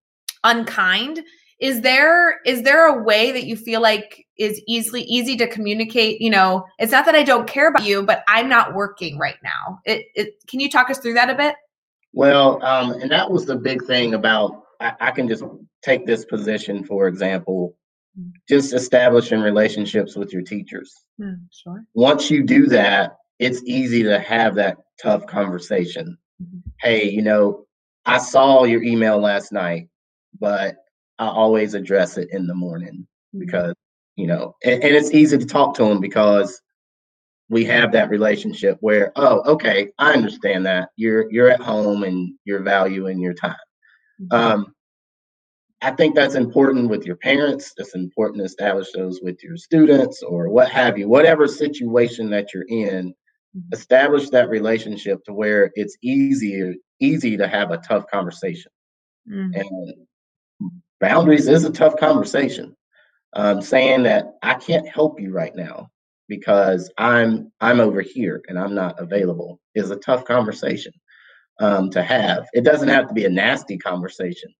[0.44, 1.22] unkind
[1.60, 6.20] is there is there a way that you feel like is easily easy to communicate
[6.20, 9.36] you know it's not that i don't care about you but i'm not working right
[9.44, 9.78] now.
[9.84, 11.54] It, it can you talk us through that a bit?
[12.12, 15.44] Well um, and that was the big thing about I, I can just
[15.82, 17.76] take this position for example
[18.48, 20.92] just establishing relationships with your teachers.
[21.20, 21.84] Mm, sure.
[21.94, 26.16] Once you do that it's easy to have that tough conversation.
[26.42, 26.58] Mm-hmm.
[26.80, 27.66] hey you know
[28.06, 29.90] i saw your email last night
[30.38, 30.76] but
[31.18, 33.40] I always address it in the morning mm-hmm.
[33.40, 33.74] because
[34.20, 36.60] you know, and, and it's easy to talk to them because
[37.48, 42.32] we have that relationship where oh okay i understand that you're you're at home and
[42.44, 43.56] you're valuing your time
[44.22, 44.36] mm-hmm.
[44.36, 44.74] um,
[45.82, 50.22] i think that's important with your parents it's important to establish those with your students
[50.22, 53.58] or what have you whatever situation that you're in mm-hmm.
[53.72, 58.70] establish that relationship to where it's easier easy to have a tough conversation
[59.28, 59.60] mm-hmm.
[59.60, 59.94] and
[61.00, 62.76] boundaries is a tough conversation.
[63.34, 65.88] Um, saying that I can't help you right now
[66.28, 70.92] because I'm I'm over here and I'm not available is a tough conversation
[71.60, 72.48] um, to have.
[72.54, 74.52] It doesn't have to be a nasty conversation,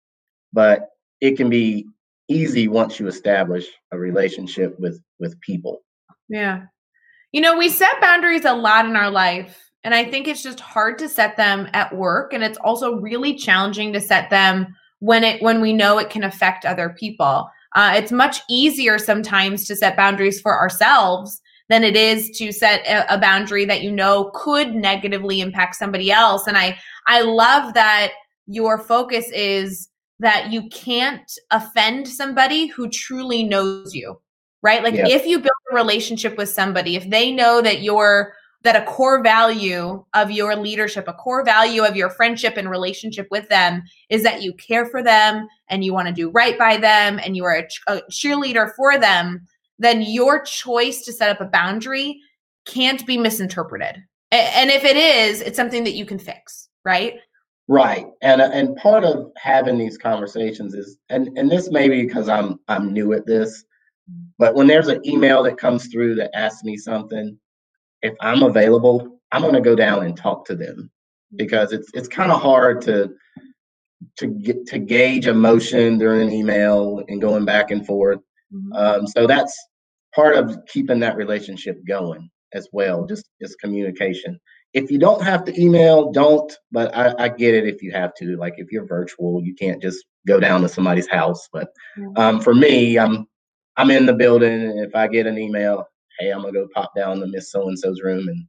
[0.52, 0.88] but
[1.20, 1.86] it can be
[2.28, 5.82] easy once you establish a relationship with with people.
[6.28, 6.62] Yeah.
[7.32, 10.60] You know, we set boundaries a lot in our life, and I think it's just
[10.60, 15.24] hard to set them at work and it's also really challenging to set them when
[15.24, 17.48] it when we know it can affect other people.
[17.74, 22.84] Uh, it's much easier sometimes to set boundaries for ourselves than it is to set
[22.86, 26.46] a, a, boundary that you know could negatively impact somebody else.
[26.48, 28.10] And I I love that
[28.46, 34.20] your focus is that you can't offend somebody who truly knows you.
[34.62, 34.82] Right?
[34.82, 38.84] Like if you build a relationship with somebody, if they know that you're that a
[38.84, 43.82] core value of your leadership, a core value of your friendship and relationship with them
[44.10, 47.36] is that you care for them and you want to do right by them and
[47.36, 49.46] you are a, a cheerleader for them,
[49.78, 52.20] then your choice to set up a boundary
[52.66, 54.02] can't be misinterpreted.
[54.30, 57.14] And if it is, it's something that you can fix, right?
[57.66, 58.06] Right.
[58.20, 62.28] And uh, and part of having these conversations is and and this may be because
[62.28, 63.64] I'm I'm new at this,
[64.38, 67.38] but when there's an email that comes through that asks me something,
[68.02, 70.90] if I'm available, I'm going to go down and talk to them
[71.36, 73.14] because it's it's kind of hard to
[74.16, 78.20] to get to gauge emotion during an email and going back and forth.
[78.52, 78.72] Mm-hmm.
[78.72, 79.56] Um, so that's
[80.14, 83.06] part of keeping that relationship going as well.
[83.06, 84.40] Just just communication.
[84.72, 86.52] if you don't have to email, don't.
[86.72, 88.36] But I, I, get it if you have to.
[88.36, 91.48] Like if you're virtual, you can't just go down to somebody's house.
[91.52, 91.68] But
[92.16, 93.26] um, for me, I'm
[93.76, 95.86] I'm in the building, and if I get an email,
[96.20, 98.46] hey, I'm gonna go pop down to Miss So and So's room and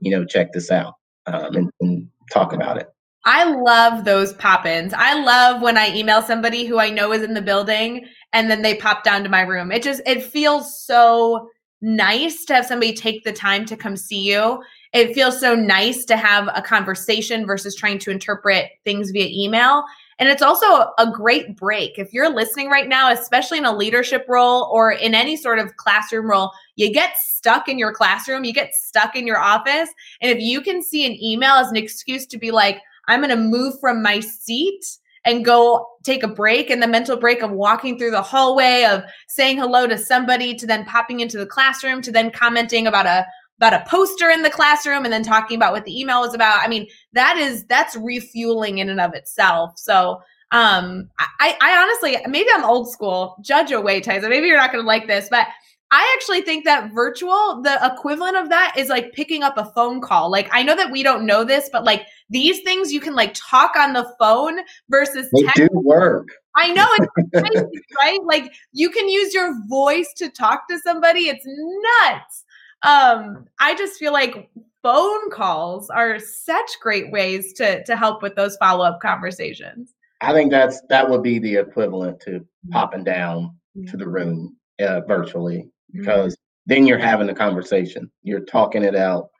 [0.00, 0.94] you know check this out
[1.26, 2.88] um, and, and talk about it.
[3.24, 4.94] I love those pop ins.
[4.94, 8.62] I love when I email somebody who I know is in the building and then
[8.62, 9.70] they pop down to my room.
[9.70, 11.48] It just it feels so
[11.82, 14.62] nice to have somebody take the time to come see you.
[14.92, 19.84] It feels so nice to have a conversation versus trying to interpret things via email.
[20.20, 21.98] And it's also a great break.
[21.98, 25.76] If you're listening right now, especially in a leadership role or in any sort of
[25.76, 29.88] classroom role, you get stuck in your classroom, you get stuck in your office.
[30.20, 33.30] And if you can see an email as an excuse to be like, I'm going
[33.30, 37.50] to move from my seat and go take a break and the mental break of
[37.50, 42.00] walking through the hallway of saying hello to somebody to then popping into the classroom
[42.02, 43.26] to then commenting about a
[43.60, 46.60] about a poster in the classroom and then talking about what the email was about.
[46.60, 49.78] I mean, that is that's refueling in and of itself.
[49.78, 53.36] So um I, I honestly maybe I'm old school.
[53.42, 54.30] Judge away, Tyson.
[54.30, 55.46] Maybe you're not gonna like this, but
[55.92, 60.00] I actually think that virtual, the equivalent of that is like picking up a phone
[60.00, 60.30] call.
[60.30, 63.34] Like I know that we don't know this, but like these things you can like
[63.34, 65.56] talk on the phone versus they text.
[65.58, 66.28] do work.
[66.56, 68.20] I know it's crazy, right?
[68.24, 71.28] Like you can use your voice to talk to somebody.
[71.28, 72.44] It's nuts.
[72.82, 74.50] Um, I just feel like
[74.82, 79.94] phone calls are such great ways to to help with those follow up conversations.
[80.22, 85.00] I think that's that would be the equivalent to popping down to the room uh,
[85.02, 86.02] virtually Mm-hmm.
[86.02, 86.74] because mm-hmm.
[86.74, 89.30] then you're having a conversation, you're talking it out.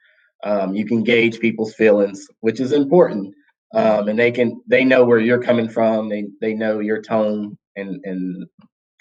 [0.42, 3.34] Um, you can gauge people's feelings, which is important,
[3.74, 6.08] um, and they can they know where you're coming from.
[6.08, 8.46] They they know your tone and and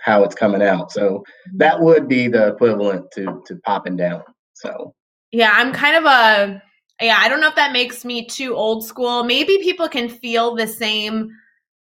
[0.02, 0.92] how it's coming out.
[0.92, 1.58] So mm-hmm.
[1.58, 4.24] that would be the equivalent to to popping down.
[4.54, 4.94] So
[5.32, 6.64] yeah, I'm kind of a
[7.02, 7.18] yeah.
[7.20, 9.24] I don't know if that makes me too old school.
[9.24, 11.30] Maybe people can feel the same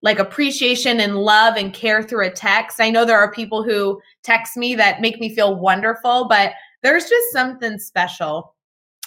[0.01, 2.79] like appreciation and love and care through a text.
[2.79, 6.53] I know there are people who text me that make me feel wonderful, but
[6.84, 8.55] there's just something special,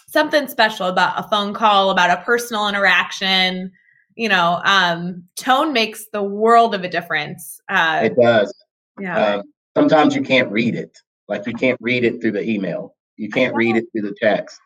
[0.09, 3.73] something special about a phone call, about a personal interaction.
[4.17, 7.59] You know, um, tone makes the world of a difference.
[7.71, 8.53] Uh, it does.
[9.03, 9.35] Yeah.
[9.35, 9.43] Um,
[9.77, 10.97] sometimes you can't read it.
[11.27, 12.95] Like you can't read it through the email.
[13.17, 14.59] You can't read it through the text.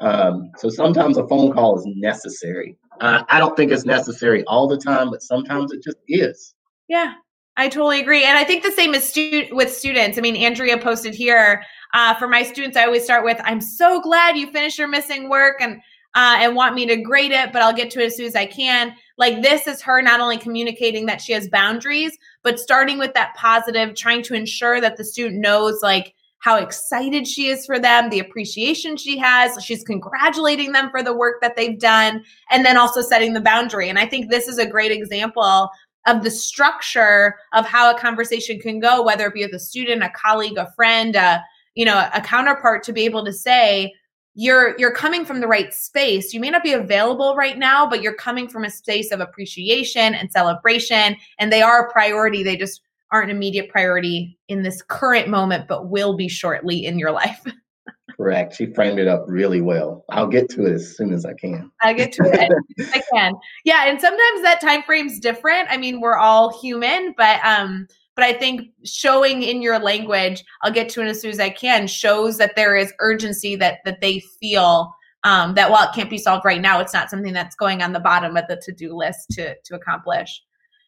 [0.00, 2.78] Um, so sometimes a phone call is necessary.
[3.00, 6.54] Uh, I don't think it's necessary all the time, but sometimes it just is.
[6.88, 7.12] Yeah,
[7.58, 8.24] I totally agree.
[8.24, 10.16] And I think the same is stu- with students.
[10.16, 14.00] I mean, Andrea posted here uh, for my students, I always start with, I'm so
[14.00, 15.80] glad you finished your missing work and
[16.14, 18.36] uh, and want me to grade it, but I'll get to it as soon as
[18.36, 18.94] I can.
[19.16, 23.34] Like this is her not only communicating that she has boundaries, but starting with that
[23.36, 28.10] positive, trying to ensure that the student knows like how excited she is for them,
[28.10, 29.64] the appreciation she has.
[29.64, 33.88] She's congratulating them for the work that they've done, and then also setting the boundary.
[33.88, 35.70] And I think this is a great example
[36.06, 40.02] of the structure of how a conversation can go, whether it be with a student,
[40.02, 41.42] a colleague, a friend, a,
[41.74, 43.94] you know, a counterpart to be able to say,
[44.34, 46.34] you're you're coming from the right space.
[46.34, 50.14] You may not be available right now, but you're coming from a space of appreciation
[50.14, 52.42] and celebration, and they are a priority.
[52.42, 56.98] They just aren't an immediate priority in this current moment, but will be shortly in
[56.98, 57.44] your life.
[58.16, 58.54] Correct.
[58.54, 60.04] She framed it up really well.
[60.10, 61.70] I'll get to it as soon as I can.
[61.82, 62.52] I'll get to it
[62.92, 63.34] I can.
[63.64, 65.68] Yeah, and sometimes that time frame's different.
[65.70, 70.72] I mean, we're all human, but um, but I think showing in your language, I'll
[70.72, 74.00] get to it as soon as I can, shows that there is urgency that that
[74.00, 77.56] they feel um, that while it can't be solved right now, it's not something that's
[77.56, 80.42] going on the bottom of the to-do list to to accomplish.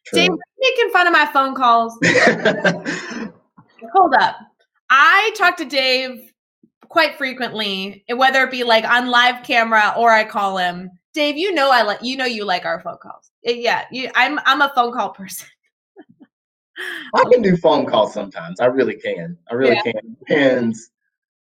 [0.05, 0.19] True.
[0.19, 1.97] Dave, making fun of my phone calls.
[3.93, 4.37] Hold up.
[4.89, 6.31] I talk to Dave
[6.87, 10.91] quite frequently, whether it be like on live camera or I call him.
[11.13, 13.31] Dave, you know I like you know you like our phone calls.
[13.43, 15.47] Yeah, you, I'm I'm a phone call person.
[17.15, 18.59] I can do phone calls sometimes.
[18.59, 19.37] I really can.
[19.49, 19.91] I really yeah.
[19.91, 20.17] can.
[20.19, 20.91] Depends.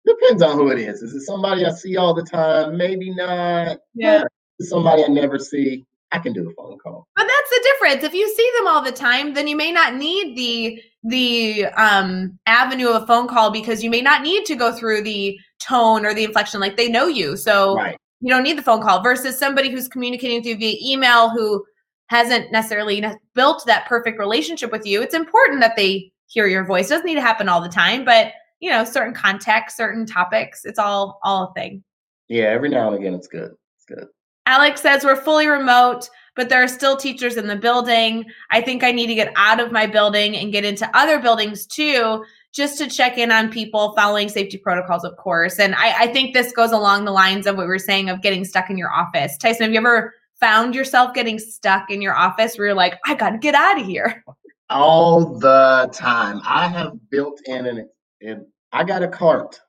[0.05, 1.01] Depends on who it is.
[1.01, 2.77] Is it somebody I see all the time?
[2.77, 3.77] Maybe not.
[3.93, 4.23] Yeah.
[4.59, 5.85] Somebody I never see.
[6.11, 7.07] I can do a phone call.
[7.15, 8.03] But that's the difference.
[8.03, 12.37] If you see them all the time, then you may not need the the um
[12.45, 16.05] avenue of a phone call because you may not need to go through the tone
[16.05, 17.37] or the inflection like they know you.
[17.37, 17.97] So right.
[18.19, 21.63] you don't need the phone call versus somebody who's communicating with you via email who
[22.11, 23.01] hasn't necessarily
[23.35, 25.01] built that perfect relationship with you.
[25.01, 26.87] It's important that they hear your voice.
[26.87, 30.65] It doesn't need to happen all the time, but you know, certain contexts, certain topics,
[30.65, 31.81] it's all all a thing.
[32.27, 33.51] Yeah, every now and again it's good.
[33.77, 34.09] It's good.
[34.45, 38.25] Alex says we're fully remote, but there are still teachers in the building.
[38.49, 41.65] I think I need to get out of my building and get into other buildings
[41.65, 42.25] too.
[42.53, 45.59] just to check in on people following safety protocols, of course.
[45.59, 48.21] And I, I think this goes along the lines of what we were saying of
[48.21, 49.37] getting stuck in your office.
[49.37, 53.15] Tyson, have you ever found yourself getting stuck in your office where you're like, I
[53.15, 54.23] got to get out of here?
[54.69, 56.41] All the time.
[56.43, 57.89] I have built in an,
[58.21, 59.59] an I got a cart.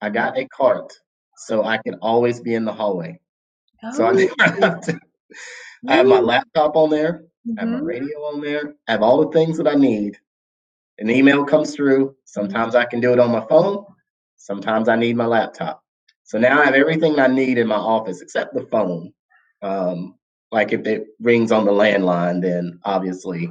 [0.00, 0.92] I got a cart
[1.36, 3.18] so I can always be in the hallway.
[3.82, 3.92] Oh.
[3.92, 4.60] So I, oh.
[4.60, 5.00] have to,
[5.88, 7.58] I have my laptop on there, mm-hmm.
[7.58, 7.86] I have my mm-hmm.
[7.86, 10.18] radio on there, I have all the things that I need.
[10.98, 12.14] An email comes through.
[12.26, 13.84] Sometimes I can do it on my phone.
[14.36, 15.82] Sometimes I need my laptop.
[16.22, 19.12] So now I have everything I need in my office except the phone.
[19.62, 20.16] Um,
[20.50, 23.50] like if it rings on the landline, then obviously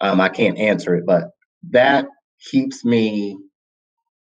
[0.00, 1.06] um, I can't answer it.
[1.06, 1.30] But
[1.70, 2.06] that
[2.50, 3.36] keeps me,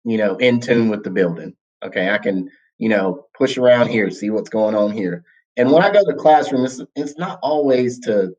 [0.04, 1.54] you know, in tune with the building.
[1.84, 5.24] Okay, I can, you know, push around here, see what's going on here.
[5.58, 8.36] And when I go to the classroom, it's it's not always to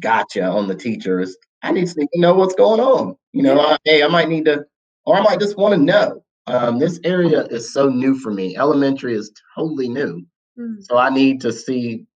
[0.00, 1.36] gotcha on the teachers.
[1.62, 3.16] I need to know what's going on.
[3.32, 4.64] You know, I, hey, I might need to,
[5.06, 6.22] or I might just want to know.
[6.46, 8.56] Um, this area is so new for me.
[8.56, 10.24] Elementary is totally new,
[10.58, 10.80] mm-hmm.
[10.80, 12.06] so I need to see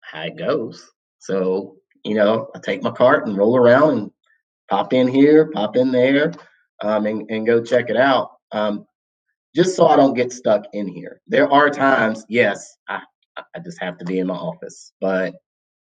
[0.00, 0.90] how it goes.
[1.18, 1.76] So
[2.06, 4.10] you know, I take my cart and roll around and
[4.70, 6.32] pop in here, pop in there,
[6.82, 8.30] um, and, and go check it out.
[8.52, 8.86] Um,
[9.54, 11.20] just so I don't get stuck in here.
[11.26, 13.00] There are times, yes, I,
[13.36, 15.34] I just have to be in my office, but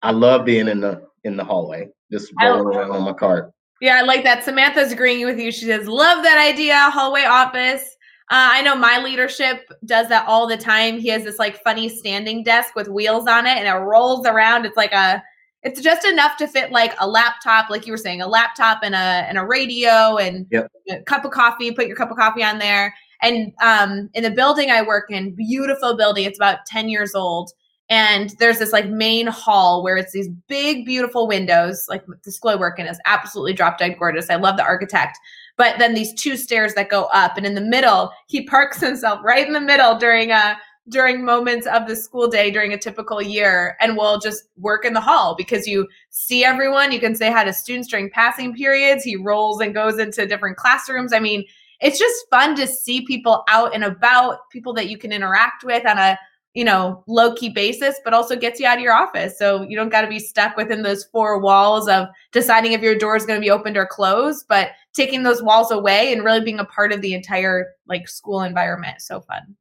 [0.03, 3.51] I love being in the in the hallway, just rolling around on my cart.
[3.81, 4.45] Yeah, I like that.
[4.45, 5.51] Samantha's agreeing with you.
[5.51, 7.97] She says, "Love that idea, hallway office."
[8.31, 10.99] Uh, I know my leadership does that all the time.
[10.99, 14.65] He has this like funny standing desk with wheels on it, and it rolls around.
[14.65, 15.23] It's like a,
[15.63, 18.95] it's just enough to fit like a laptop, like you were saying, a laptop and
[18.95, 20.71] a and a radio and yep.
[20.91, 21.71] a cup of coffee.
[21.71, 22.95] Put your cup of coffee on there,
[23.25, 27.51] and um, in the building I work in, beautiful building, it's about 10 years old.
[27.89, 31.87] And there's this like main hall where it's these big, beautiful windows.
[31.89, 34.31] Like the school I work in is absolutely drop dead gorgeous.
[34.31, 35.19] I love the architect.
[35.57, 39.21] But then these two stairs that go up, and in the middle, he parks himself
[39.23, 40.55] right in the middle during a uh,
[40.89, 44.93] during moments of the school day during a typical year and will just work in
[44.93, 46.93] the hall because you see everyone.
[46.93, 49.03] You can say hi to students during passing periods.
[49.03, 51.13] He rolls and goes into different classrooms.
[51.13, 51.45] I mean,
[51.81, 55.87] it's just fun to see people out and about, people that you can interact with
[55.87, 56.19] on a
[56.53, 59.39] you know low key basis, but also gets you out of your office.
[59.39, 62.97] So you don't got to be stuck within those four walls of deciding if your
[62.97, 66.41] door is going to be opened or closed, but taking those walls away and really
[66.41, 69.01] being a part of the entire like school environment.
[69.01, 69.57] So fun.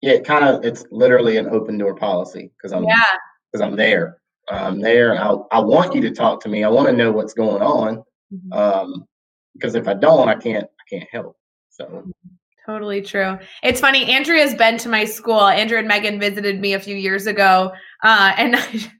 [0.00, 3.02] Yeah, it kind of it's literally an open door policy because I'm yeah
[3.50, 4.18] because I'm there.
[4.48, 5.20] I'm there.
[5.20, 6.64] I I want you to talk to me.
[6.64, 8.02] I want to know what's going on.
[8.32, 8.52] Mm-hmm.
[8.52, 9.04] Um,
[9.54, 11.36] because if I don't, I can't I can't help.
[11.70, 12.04] So
[12.64, 13.38] totally true.
[13.62, 14.04] It's funny.
[14.12, 15.40] Andrea's been to my school.
[15.40, 17.72] Andrea and Megan visited me a few years ago,
[18.02, 18.56] uh, and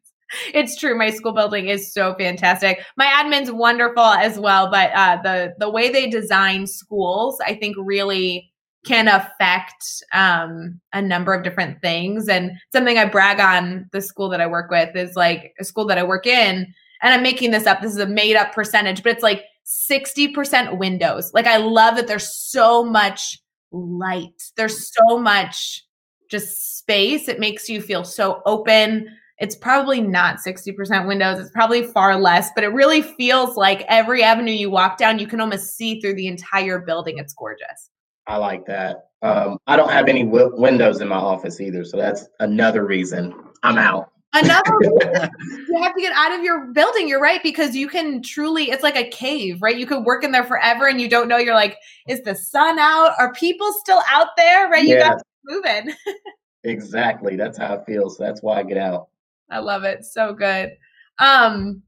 [0.54, 0.96] it's true.
[0.96, 2.84] My school building is so fantastic.
[2.96, 7.76] My admin's wonderful as well, but uh, the the way they design schools, I think,
[7.78, 8.50] really
[8.86, 12.28] can affect um, a number of different things.
[12.28, 15.86] And something I brag on the school that I work with is like a school
[15.86, 16.72] that I work in.
[17.02, 17.80] And I'm making this up.
[17.80, 21.32] This is a made up percentage, but it's like 60% windows.
[21.34, 23.38] Like I love that there's so much
[23.70, 24.50] light.
[24.56, 25.84] There's so much
[26.30, 27.28] just space.
[27.28, 29.08] It makes you feel so open.
[29.38, 31.38] It's probably not 60% windows.
[31.38, 35.26] It's probably far less, but it really feels like every avenue you walk down, you
[35.28, 37.18] can almost see through the entire building.
[37.18, 37.90] It's gorgeous.
[38.26, 39.10] I like that.
[39.22, 43.34] Um, I don't have any w- windows in my office either, so that's another reason
[43.62, 44.10] I'm out.
[44.34, 47.08] Another, you have to get out of your building.
[47.08, 48.70] You're right because you can truly.
[48.70, 49.76] It's like a cave, right?
[49.76, 51.38] You could work in there forever, and you don't know.
[51.38, 53.12] You're like, is the sun out?
[53.18, 54.68] Are people still out there?
[54.68, 54.84] Right?
[54.84, 55.08] You yeah.
[55.08, 55.94] got to move in.
[56.64, 57.36] exactly.
[57.36, 58.18] That's how it feels.
[58.18, 59.08] So that's why I get out.
[59.50, 60.04] I love it.
[60.04, 60.70] So good.
[61.18, 61.82] Um,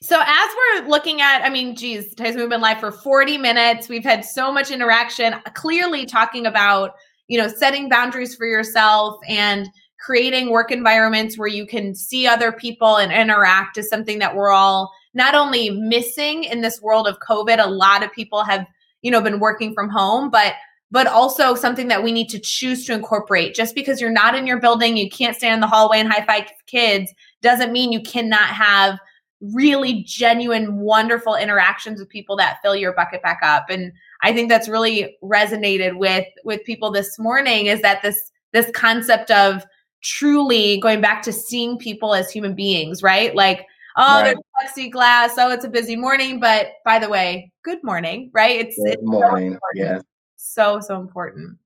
[0.00, 3.88] so as we're looking at, I mean, geez, Tyson, we've been live for 40 minutes.
[3.88, 6.92] We've had so much interaction, clearly talking about,
[7.26, 12.52] you know, setting boundaries for yourself and creating work environments where you can see other
[12.52, 17.18] people and interact is something that we're all not only missing in this world of
[17.18, 18.66] covid a lot of people have
[19.02, 20.54] you know been working from home but
[20.90, 24.46] but also something that we need to choose to incorporate just because you're not in
[24.46, 27.12] your building you can't stand in the hallway and high five kids
[27.42, 28.98] doesn't mean you cannot have
[29.40, 34.48] really genuine wonderful interactions with people that fill your bucket back up and i think
[34.48, 39.64] that's really resonated with with people this morning is that this this concept of
[40.02, 43.34] truly going back to seeing people as human beings, right?
[43.34, 43.66] Like,
[43.96, 44.36] oh, right.
[44.56, 45.30] there's plexiglass.
[45.38, 48.60] Oh, it's a busy morning, but by the way, good morning, right?
[48.60, 49.58] It's good it's morning.
[49.74, 50.00] Yeah.
[50.48, 51.58] So so important.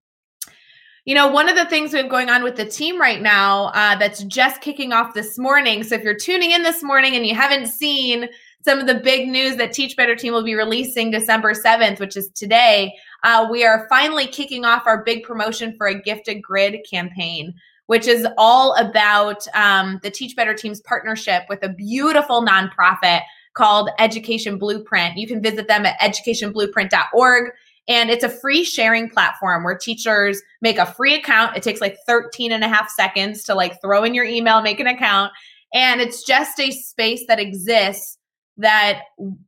[1.05, 3.67] You know, one of the things we have going on with the team right now
[3.75, 5.83] uh, that's just kicking off this morning.
[5.83, 8.29] So if you're tuning in this morning and you haven't seen
[8.65, 12.17] some of the big news that Teach Better Team will be releasing December 7th, which
[12.17, 12.95] is today.
[13.25, 17.53] Uh, we are finally kicking off our big promotion for a gifted grid campaign,
[17.87, 23.23] which is all about um, the Teach Better Team's partnership with a beautiful nonprofit
[23.55, 25.17] called Education Blueprint.
[25.17, 27.51] You can visit them at educationblueprint.org.
[27.89, 31.57] And it's a free sharing platform where teachers make a free account.
[31.57, 34.79] It takes like 13 and a half seconds to like throw in your email, make
[34.81, 35.33] an account.
[35.75, 38.19] And it's just a space that exists
[38.59, 39.03] that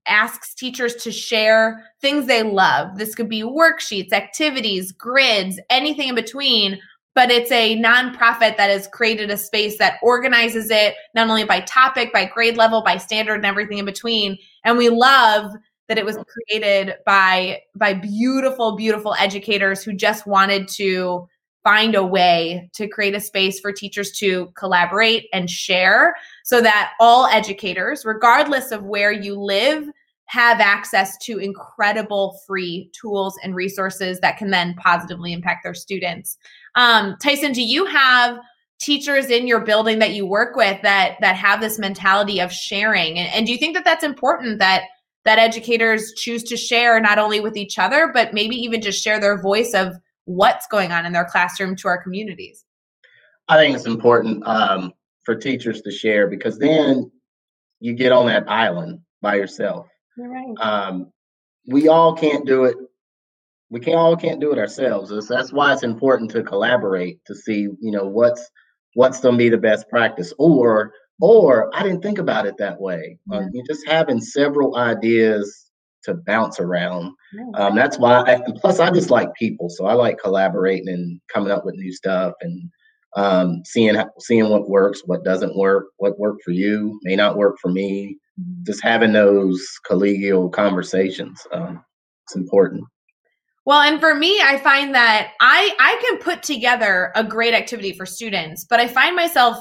[0.06, 2.96] asks teachers to share things they love.
[2.96, 6.80] This could be worksheets, activities, grids, anything in between.
[7.14, 11.60] But it's a nonprofit that has created a space that organizes it not only by
[11.60, 14.36] topic, by grade level, by standard, and everything in between.
[14.64, 15.52] And we love
[15.88, 21.28] that it was created by by beautiful, beautiful educators who just wanted to
[21.62, 26.14] find a way to create a space for teachers to collaborate and share
[26.44, 29.88] so that all educators, regardless of where you live,
[30.26, 36.36] have access to incredible free tools and resources that can then positively impact their students.
[36.74, 38.38] Um, Tyson, do you have
[38.78, 43.18] teachers in your building that you work with that that have this mentality of sharing?
[43.18, 44.82] And, and do you think that that's important that
[45.24, 49.18] that educators choose to share not only with each other, but maybe even just share
[49.18, 49.96] their voice of
[50.26, 52.64] what's going on in their classroom to our communities?
[53.48, 54.92] I think it's important um,
[55.24, 57.10] for teachers to share because then
[57.80, 59.86] you get on that island by yourself.
[60.16, 60.54] You're right.
[60.60, 61.12] Um,
[61.66, 62.76] we all can't do it.
[63.70, 65.10] We can all can't do it ourselves.
[65.28, 68.50] that's why it's important to collaborate to see, you know, what's
[68.94, 72.80] what's going to be the best practice, or or I didn't think about it that
[72.80, 73.18] way.
[73.30, 73.38] Yeah.
[73.38, 75.70] Um, you're just having several ideas
[76.04, 77.12] to bounce around.
[77.54, 78.20] Um, that's why.
[78.20, 81.92] I, plus, I just like people, so I like collaborating and coming up with new
[81.92, 82.70] stuff and
[83.16, 87.56] um, seeing seeing what works, what doesn't work, what worked for you may not work
[87.60, 88.18] for me.
[88.40, 88.64] Mm-hmm.
[88.64, 91.84] Just having those collegial conversations, um,
[92.26, 92.84] it's important.
[93.66, 97.92] Well, and for me, I find that I I can put together a great activity
[97.92, 99.58] for students, but I find myself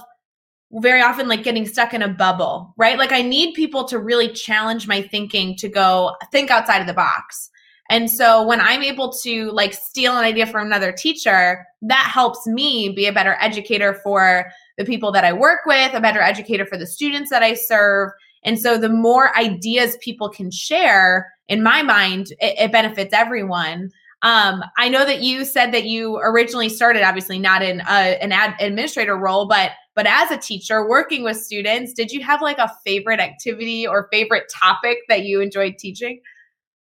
[0.81, 2.97] very often like getting stuck in a bubble, right?
[2.97, 6.93] Like I need people to really challenge my thinking to go think outside of the
[6.93, 7.49] box.
[7.89, 12.47] And so when I'm able to like steal an idea from another teacher, that helps
[12.47, 16.65] me be a better educator for the people that I work with, a better educator
[16.65, 18.11] for the students that I serve.
[18.43, 23.91] And so the more ideas people can share, in my mind, it, it benefits everyone.
[24.23, 28.31] Um, I know that you said that you originally started, obviously not in a, an
[28.31, 32.57] ad administrator role, but but as a teacher working with students, did you have like
[32.57, 36.19] a favorite activity or favorite topic that you enjoyed teaching?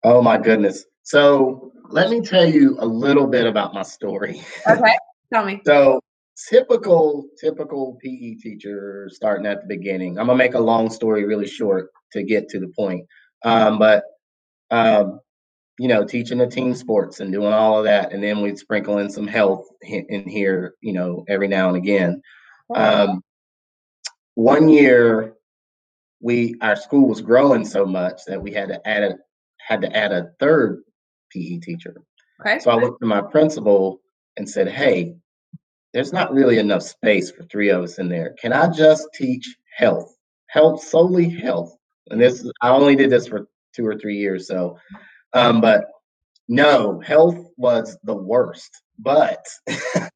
[0.02, 0.84] Oh my goodness.
[1.02, 4.42] So let me tell you a little bit about my story.
[4.66, 4.96] Okay,
[5.32, 5.60] tell me.
[5.64, 6.00] so
[6.48, 10.18] typical, typical PE teacher starting at the beginning.
[10.18, 13.06] I'm gonna make a long story really short to get to the point.
[13.44, 14.04] Um, but
[14.70, 15.20] um,
[15.78, 18.98] you know, teaching the team sports and doing all of that, and then we'd sprinkle
[18.98, 22.22] in some health in here, you know, every now and again.
[22.74, 23.22] Um,
[24.34, 25.34] one year,
[26.20, 29.16] we our school was growing so much that we had to add a
[29.58, 30.82] had to add a third
[31.30, 31.94] PE teacher.
[32.40, 32.58] Okay.
[32.58, 34.00] So I went to my principal
[34.36, 35.16] and said, "Hey,
[35.92, 38.34] there's not really enough space for three of us in there.
[38.40, 41.76] Can I just teach health, health solely health?"
[42.10, 44.78] And this I only did this for two or three years, so.
[45.32, 45.86] Um, but
[46.48, 48.82] no, health was the worst.
[48.98, 49.44] But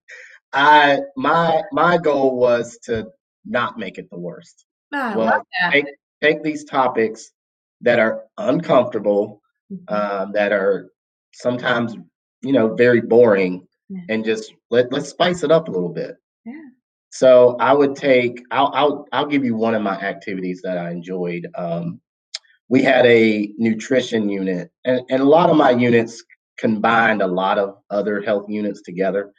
[0.52, 3.08] I my my goal was to
[3.44, 4.64] not make it the worst.
[4.94, 5.86] Oh, well, take
[6.22, 7.30] take these topics
[7.80, 9.42] that are uncomfortable,
[9.72, 9.94] mm-hmm.
[9.94, 10.90] um, that are
[11.34, 11.96] sometimes
[12.42, 14.00] you know very boring, yeah.
[14.08, 16.16] and just let let's spice it up a little bit.
[16.44, 16.54] Yeah.
[17.10, 20.90] So I would take I'll I'll I'll give you one of my activities that I
[20.90, 21.46] enjoyed.
[21.54, 22.00] Um,
[22.70, 26.22] we had a nutrition unit, and, and a lot of my units
[26.58, 29.32] combined a lot of other health units together.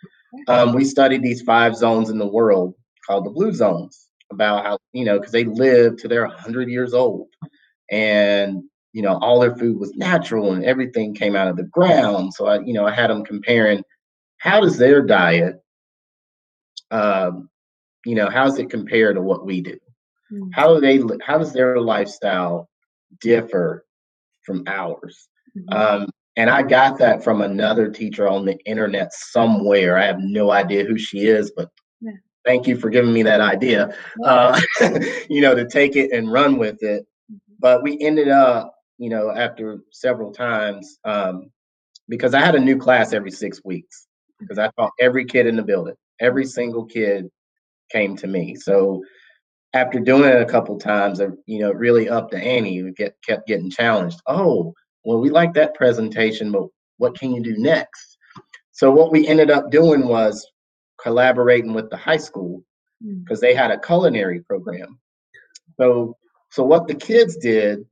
[0.48, 2.76] Um, we studied these five zones in the world
[3.06, 6.94] called the blue zones about how, you know, because they live to their 100 years
[6.94, 7.28] old.
[7.90, 8.64] And,
[8.94, 12.34] you know, all their food was natural and everything came out of the ground.
[12.34, 13.84] So I, you know, I had them comparing
[14.38, 15.56] how does their diet,
[16.92, 17.50] um,
[18.06, 19.78] you know, how does it compare to what we do?
[20.32, 20.52] Mm-hmm.
[20.54, 22.70] How do they, how does their lifestyle
[23.20, 23.86] differ
[24.44, 25.28] from ours?
[25.58, 26.04] Mm-hmm.
[26.04, 26.10] Um,
[26.40, 29.98] and I got that from another teacher on the internet somewhere.
[29.98, 31.70] I have no idea who she is, but
[32.00, 32.14] yeah.
[32.46, 33.94] thank you for giving me that idea.
[34.24, 34.58] Uh,
[35.30, 37.06] you know, to take it and run with it.
[37.30, 37.56] Mm-hmm.
[37.60, 41.52] But we ended up, you know, after several times, um,
[42.08, 44.08] because I had a new class every six weeks
[44.40, 45.96] because I taught every kid in the building.
[46.22, 47.30] Every single kid
[47.92, 48.56] came to me.
[48.56, 49.04] So
[49.74, 53.46] after doing it a couple times, you know, really up the ante, we get kept
[53.46, 54.22] getting challenged.
[54.26, 54.74] Oh,
[55.10, 58.20] well, we like that presentation, but what can you do next?
[58.74, 60.48] So what we ended up doing was
[61.02, 62.64] collaborating with the high school
[63.02, 63.46] because hmm.
[63.48, 65.00] they had a culinary program.
[65.80, 66.16] So
[66.52, 67.88] so what the kids did,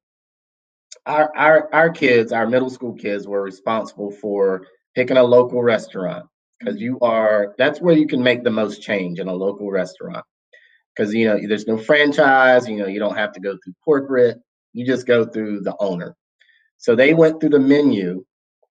[1.08, 6.28] our our our kids, our middle school kids were responsible for picking a local restaurant
[6.60, 10.24] because you are that's where you can make the most change in a local restaurant
[10.96, 14.38] because you know there's no franchise you know you don't have to go through corporate
[14.74, 16.16] you just go through the owner
[16.78, 18.26] so they went through the menu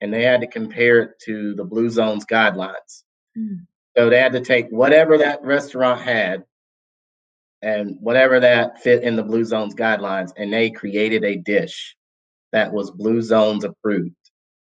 [0.00, 3.04] and they had to compare it to the blue zones guidelines.
[3.38, 3.66] Mm.
[3.96, 6.44] so they had to take whatever that restaurant had
[7.62, 11.96] and whatever that fit in the blue zones guidelines and they created a dish
[12.52, 14.14] that was blue zones approved.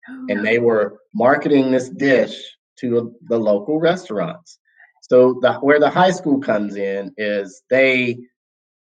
[0.10, 2.42] Oh, and they were marketing this dish
[2.80, 4.60] to the local restaurants.
[5.02, 8.18] So the, where the high school comes in is they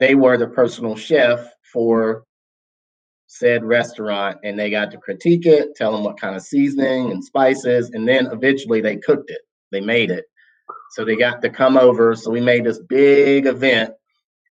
[0.00, 2.24] they were the personal chef for
[3.34, 7.24] said restaurant and they got to critique it, tell them what kind of seasoning and
[7.24, 9.40] spices, and then eventually they cooked it.
[9.72, 10.24] They made it.
[10.92, 12.14] So they got to come over.
[12.14, 13.92] So we made this big event.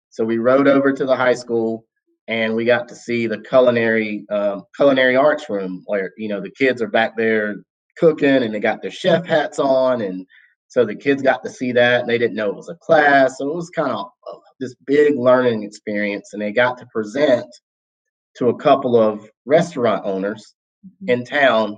[0.10, 1.86] So we rode over to the high school
[2.28, 6.52] and we got to see the culinary um, culinary arts room where you know the
[6.52, 7.56] kids are back there
[7.98, 10.26] cooking and they got their chef hats on and
[10.72, 13.38] so the kids got to see that and they didn't know it was a class.
[13.38, 16.30] So it was kind of uh, this big learning experience.
[16.32, 17.46] And they got to present
[18.38, 20.54] to a couple of restaurant owners
[20.86, 21.10] mm-hmm.
[21.10, 21.78] in town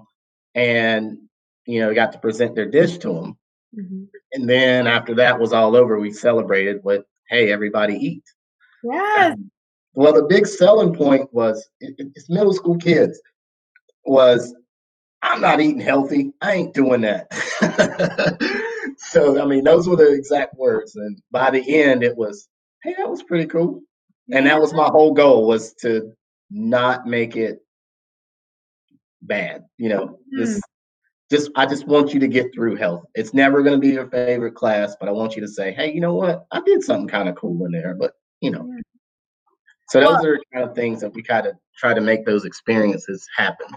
[0.56, 1.18] and,
[1.66, 3.38] you know, got to present their dish to them.
[3.78, 4.04] Mm-hmm.
[4.34, 8.24] And then after that was all over, we celebrated with, hey, everybody eat.
[8.84, 9.38] Yes.
[9.94, 13.20] well, the big selling point was it, it's middle school kids
[14.06, 14.54] was
[15.22, 16.34] I'm not eating healthy.
[16.42, 17.32] I ain't doing that.
[18.98, 20.96] so I mean, those were the exact words.
[20.98, 22.50] And by the end, it was,
[22.84, 23.82] hey, that was pretty cool.
[24.32, 26.12] And that was my whole goal was to
[26.54, 27.66] not make it
[29.22, 29.66] bad.
[29.78, 30.38] You know, mm.
[30.38, 30.62] just
[31.32, 33.04] just I just want you to get through health.
[33.16, 35.92] It's never going to be your favorite class, but I want you to say, hey,
[35.92, 36.46] you know what?
[36.52, 38.70] I did something kind of cool in there, but you know.
[39.90, 42.46] So those well, are kind of things that we kind of try to make those
[42.46, 43.68] experiences happen.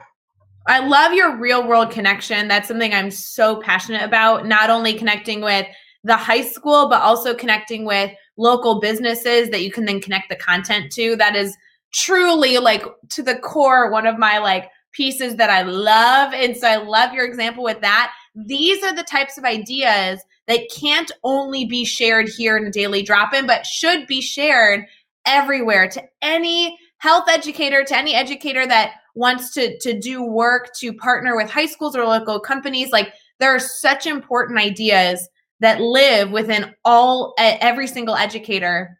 [0.69, 2.49] I love your real world connection.
[2.49, 5.67] That's something I'm so passionate about, not only connecting with
[6.05, 10.37] the high school, but also connecting with local businesses that you can then connect the
[10.37, 11.17] content to.
[11.17, 11.57] That is
[11.97, 16.33] truly like to the core one of my like pieces that I love.
[16.33, 18.13] And so I love your example with that.
[18.35, 23.03] These are the types of ideas that can't only be shared here in a daily
[23.03, 24.85] drop in, but should be shared
[25.27, 30.93] everywhere to any health educator, to any educator that wants to to do work to
[30.93, 35.27] partner with high schools or local companies like there are such important ideas
[35.61, 38.99] that live within all every single educator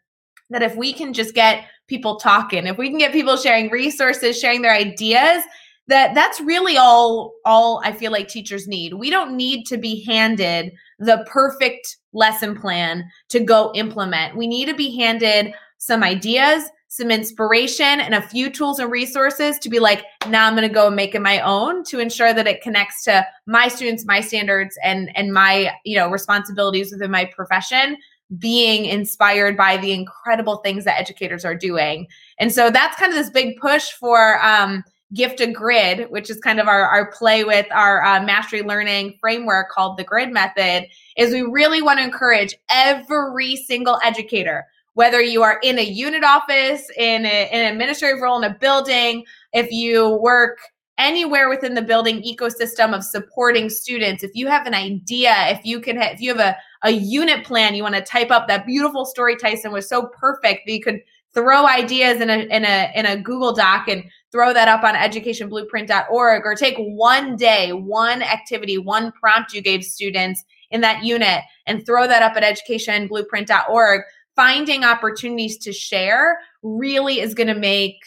[0.49, 4.39] that if we can just get people talking if we can get people sharing resources
[4.39, 5.43] sharing their ideas
[5.87, 10.03] that that's really all all i feel like teachers need we don't need to be
[10.05, 16.69] handed the perfect lesson plan to go implement we need to be handed some ideas
[16.89, 20.73] some inspiration and a few tools and resources to be like, now I'm going to
[20.73, 24.21] go and make it my own to ensure that it connects to my students, my
[24.21, 27.97] standards, and and my you know responsibilities within my profession.
[28.37, 32.07] Being inspired by the incredible things that educators are doing,
[32.39, 34.43] and so that's kind of this big push for.
[34.43, 38.61] Um, gift a grid which is kind of our, our play with our uh, mastery
[38.61, 44.67] learning framework called the grid method is we really want to encourage every single educator
[44.97, 48.55] whether you are in a unit office, in, a, in an administrative role in a
[48.55, 49.23] building,
[49.53, 50.57] if you work
[50.97, 54.23] anywhere within the building ecosystem of supporting students.
[54.23, 57.75] If you have an idea if you can if you have a, a unit plan
[57.75, 60.99] you want to type up that beautiful story tyson was so perfect that you could
[61.33, 64.95] throw ideas in a in a in a google doc and throw that up on
[64.95, 71.43] educationblueprint.org or take one day one activity one prompt you gave students in that unit
[71.65, 74.01] and throw that up at educationblueprint.org
[74.35, 77.97] finding opportunities to share really is going to make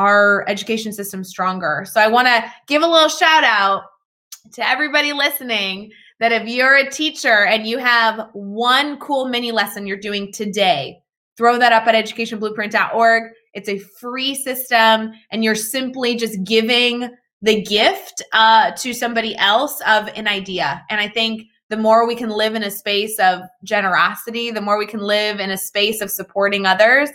[0.00, 1.86] our education system stronger.
[1.90, 3.82] So I want to give a little shout out
[4.52, 5.90] to everybody listening
[6.20, 11.02] that if you're a teacher and you have one cool mini lesson you're doing today,
[11.36, 13.24] throw that up at educationblueprint.org.
[13.52, 17.10] It's a free system, and you're simply just giving
[17.42, 20.82] the gift uh, to somebody else of an idea.
[20.88, 24.78] And I think the more we can live in a space of generosity, the more
[24.78, 27.10] we can live in a space of supporting others,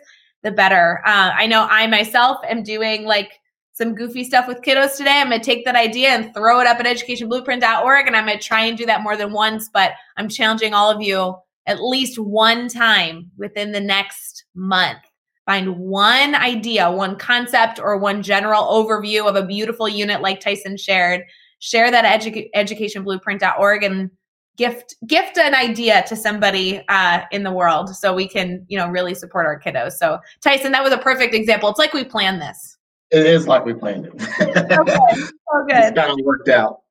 [0.45, 1.01] the better.
[1.05, 3.41] Uh, I know I myself am doing like
[3.73, 5.19] some goofy stuff with kiddos today.
[5.19, 8.07] I'm going to take that idea and throw it up at educationblueprint.org.
[8.07, 10.89] And I'm going to try and do that more than once, but I'm challenging all
[10.89, 11.35] of you
[11.65, 14.99] at least one time within the next month.
[15.45, 20.77] Find one idea, one concept, or one general overview of a beautiful unit like Tyson
[20.77, 21.23] shared.
[21.59, 24.11] Share that edu- educationblueprint.org and
[24.57, 28.87] gift gift an idea to somebody uh, in the world so we can you know
[28.87, 29.93] really support our kiddos.
[29.93, 31.69] So tyson that was a perfect example.
[31.69, 32.77] It's like we planned this.
[33.11, 34.13] It is like we planned it.
[34.77, 34.95] Okay.
[34.95, 35.77] so good.
[35.77, 36.81] it's kind of worked out.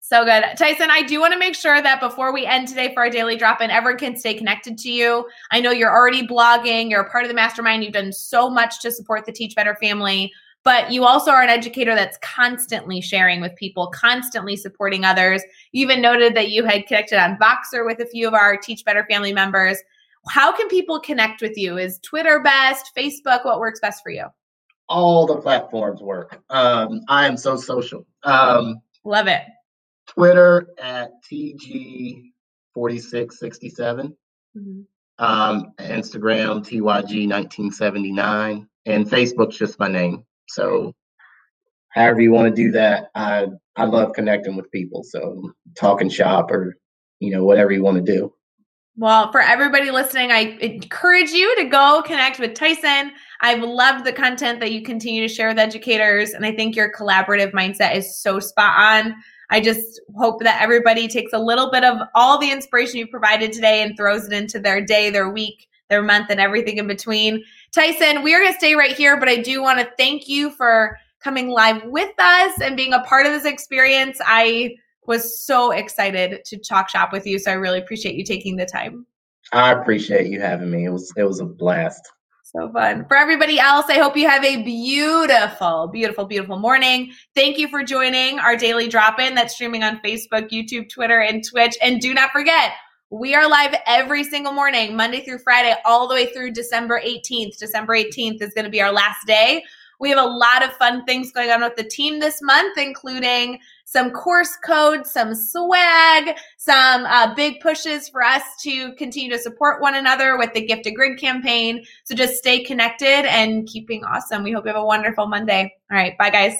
[0.00, 0.44] So good.
[0.58, 3.36] Tyson i do want to make sure that before we end today for our daily
[3.36, 5.26] drop in everyone can stay connected to you.
[5.50, 8.80] I know you're already blogging you're a part of the mastermind you've done so much
[8.82, 10.32] to support the teach better family
[10.64, 15.42] but you also are an educator that's constantly sharing with people, constantly supporting others.
[15.72, 18.82] You even noted that you had connected on Voxer with a few of our Teach
[18.84, 19.76] Better family members.
[20.28, 21.76] How can people connect with you?
[21.76, 22.92] Is Twitter best?
[22.96, 23.44] Facebook?
[23.44, 24.24] What works best for you?
[24.88, 26.40] All the platforms work.
[26.48, 28.06] Um, I am so social.
[28.22, 29.42] Um, Love it.
[30.06, 34.16] Twitter at TG4667.
[34.56, 34.80] Mm-hmm.
[35.18, 38.66] Um, Instagram TYG1979.
[38.86, 40.24] And Facebook's just my name.
[40.48, 40.92] So
[41.90, 45.02] however you want to do that, I I love connecting with people.
[45.04, 46.76] So talking shop or
[47.20, 48.32] you know whatever you want to do.
[48.96, 53.10] Well, for everybody listening, I encourage you to go connect with Tyson.
[53.40, 56.92] I've loved the content that you continue to share with educators, and I think your
[56.92, 59.16] collaborative mindset is so spot on.
[59.50, 63.52] I just hope that everybody takes a little bit of all the inspiration you provided
[63.52, 67.42] today and throws it into their day, their week, their month, and everything in between.
[67.74, 70.50] Tyson, we are going to stay right here, but I do want to thank you
[70.50, 74.20] for coming live with us and being a part of this experience.
[74.24, 78.54] I was so excited to talk shop with you, so I really appreciate you taking
[78.54, 79.06] the time.
[79.52, 80.84] I appreciate you having me.
[80.84, 82.00] It was it was a blast.
[82.44, 83.04] So fun.
[83.08, 87.10] For everybody else, I hope you have a beautiful, beautiful, beautiful morning.
[87.34, 91.44] Thank you for joining our daily drop in that's streaming on Facebook, YouTube, Twitter, and
[91.44, 91.76] Twitch.
[91.82, 92.74] And do not forget,
[93.10, 97.58] we are live every single morning, Monday through Friday, all the way through December 18th.
[97.58, 99.62] December 18th is going to be our last day.
[100.00, 103.60] We have a lot of fun things going on with the team this month, including
[103.84, 109.80] some course codes, some swag, some uh, big pushes for us to continue to support
[109.80, 111.84] one another with the Gifted Grid campaign.
[112.02, 114.42] So just stay connected and keeping awesome.
[114.42, 115.72] We hope you have a wonderful Monday.
[115.90, 116.18] All right.
[116.18, 116.56] Bye, guys.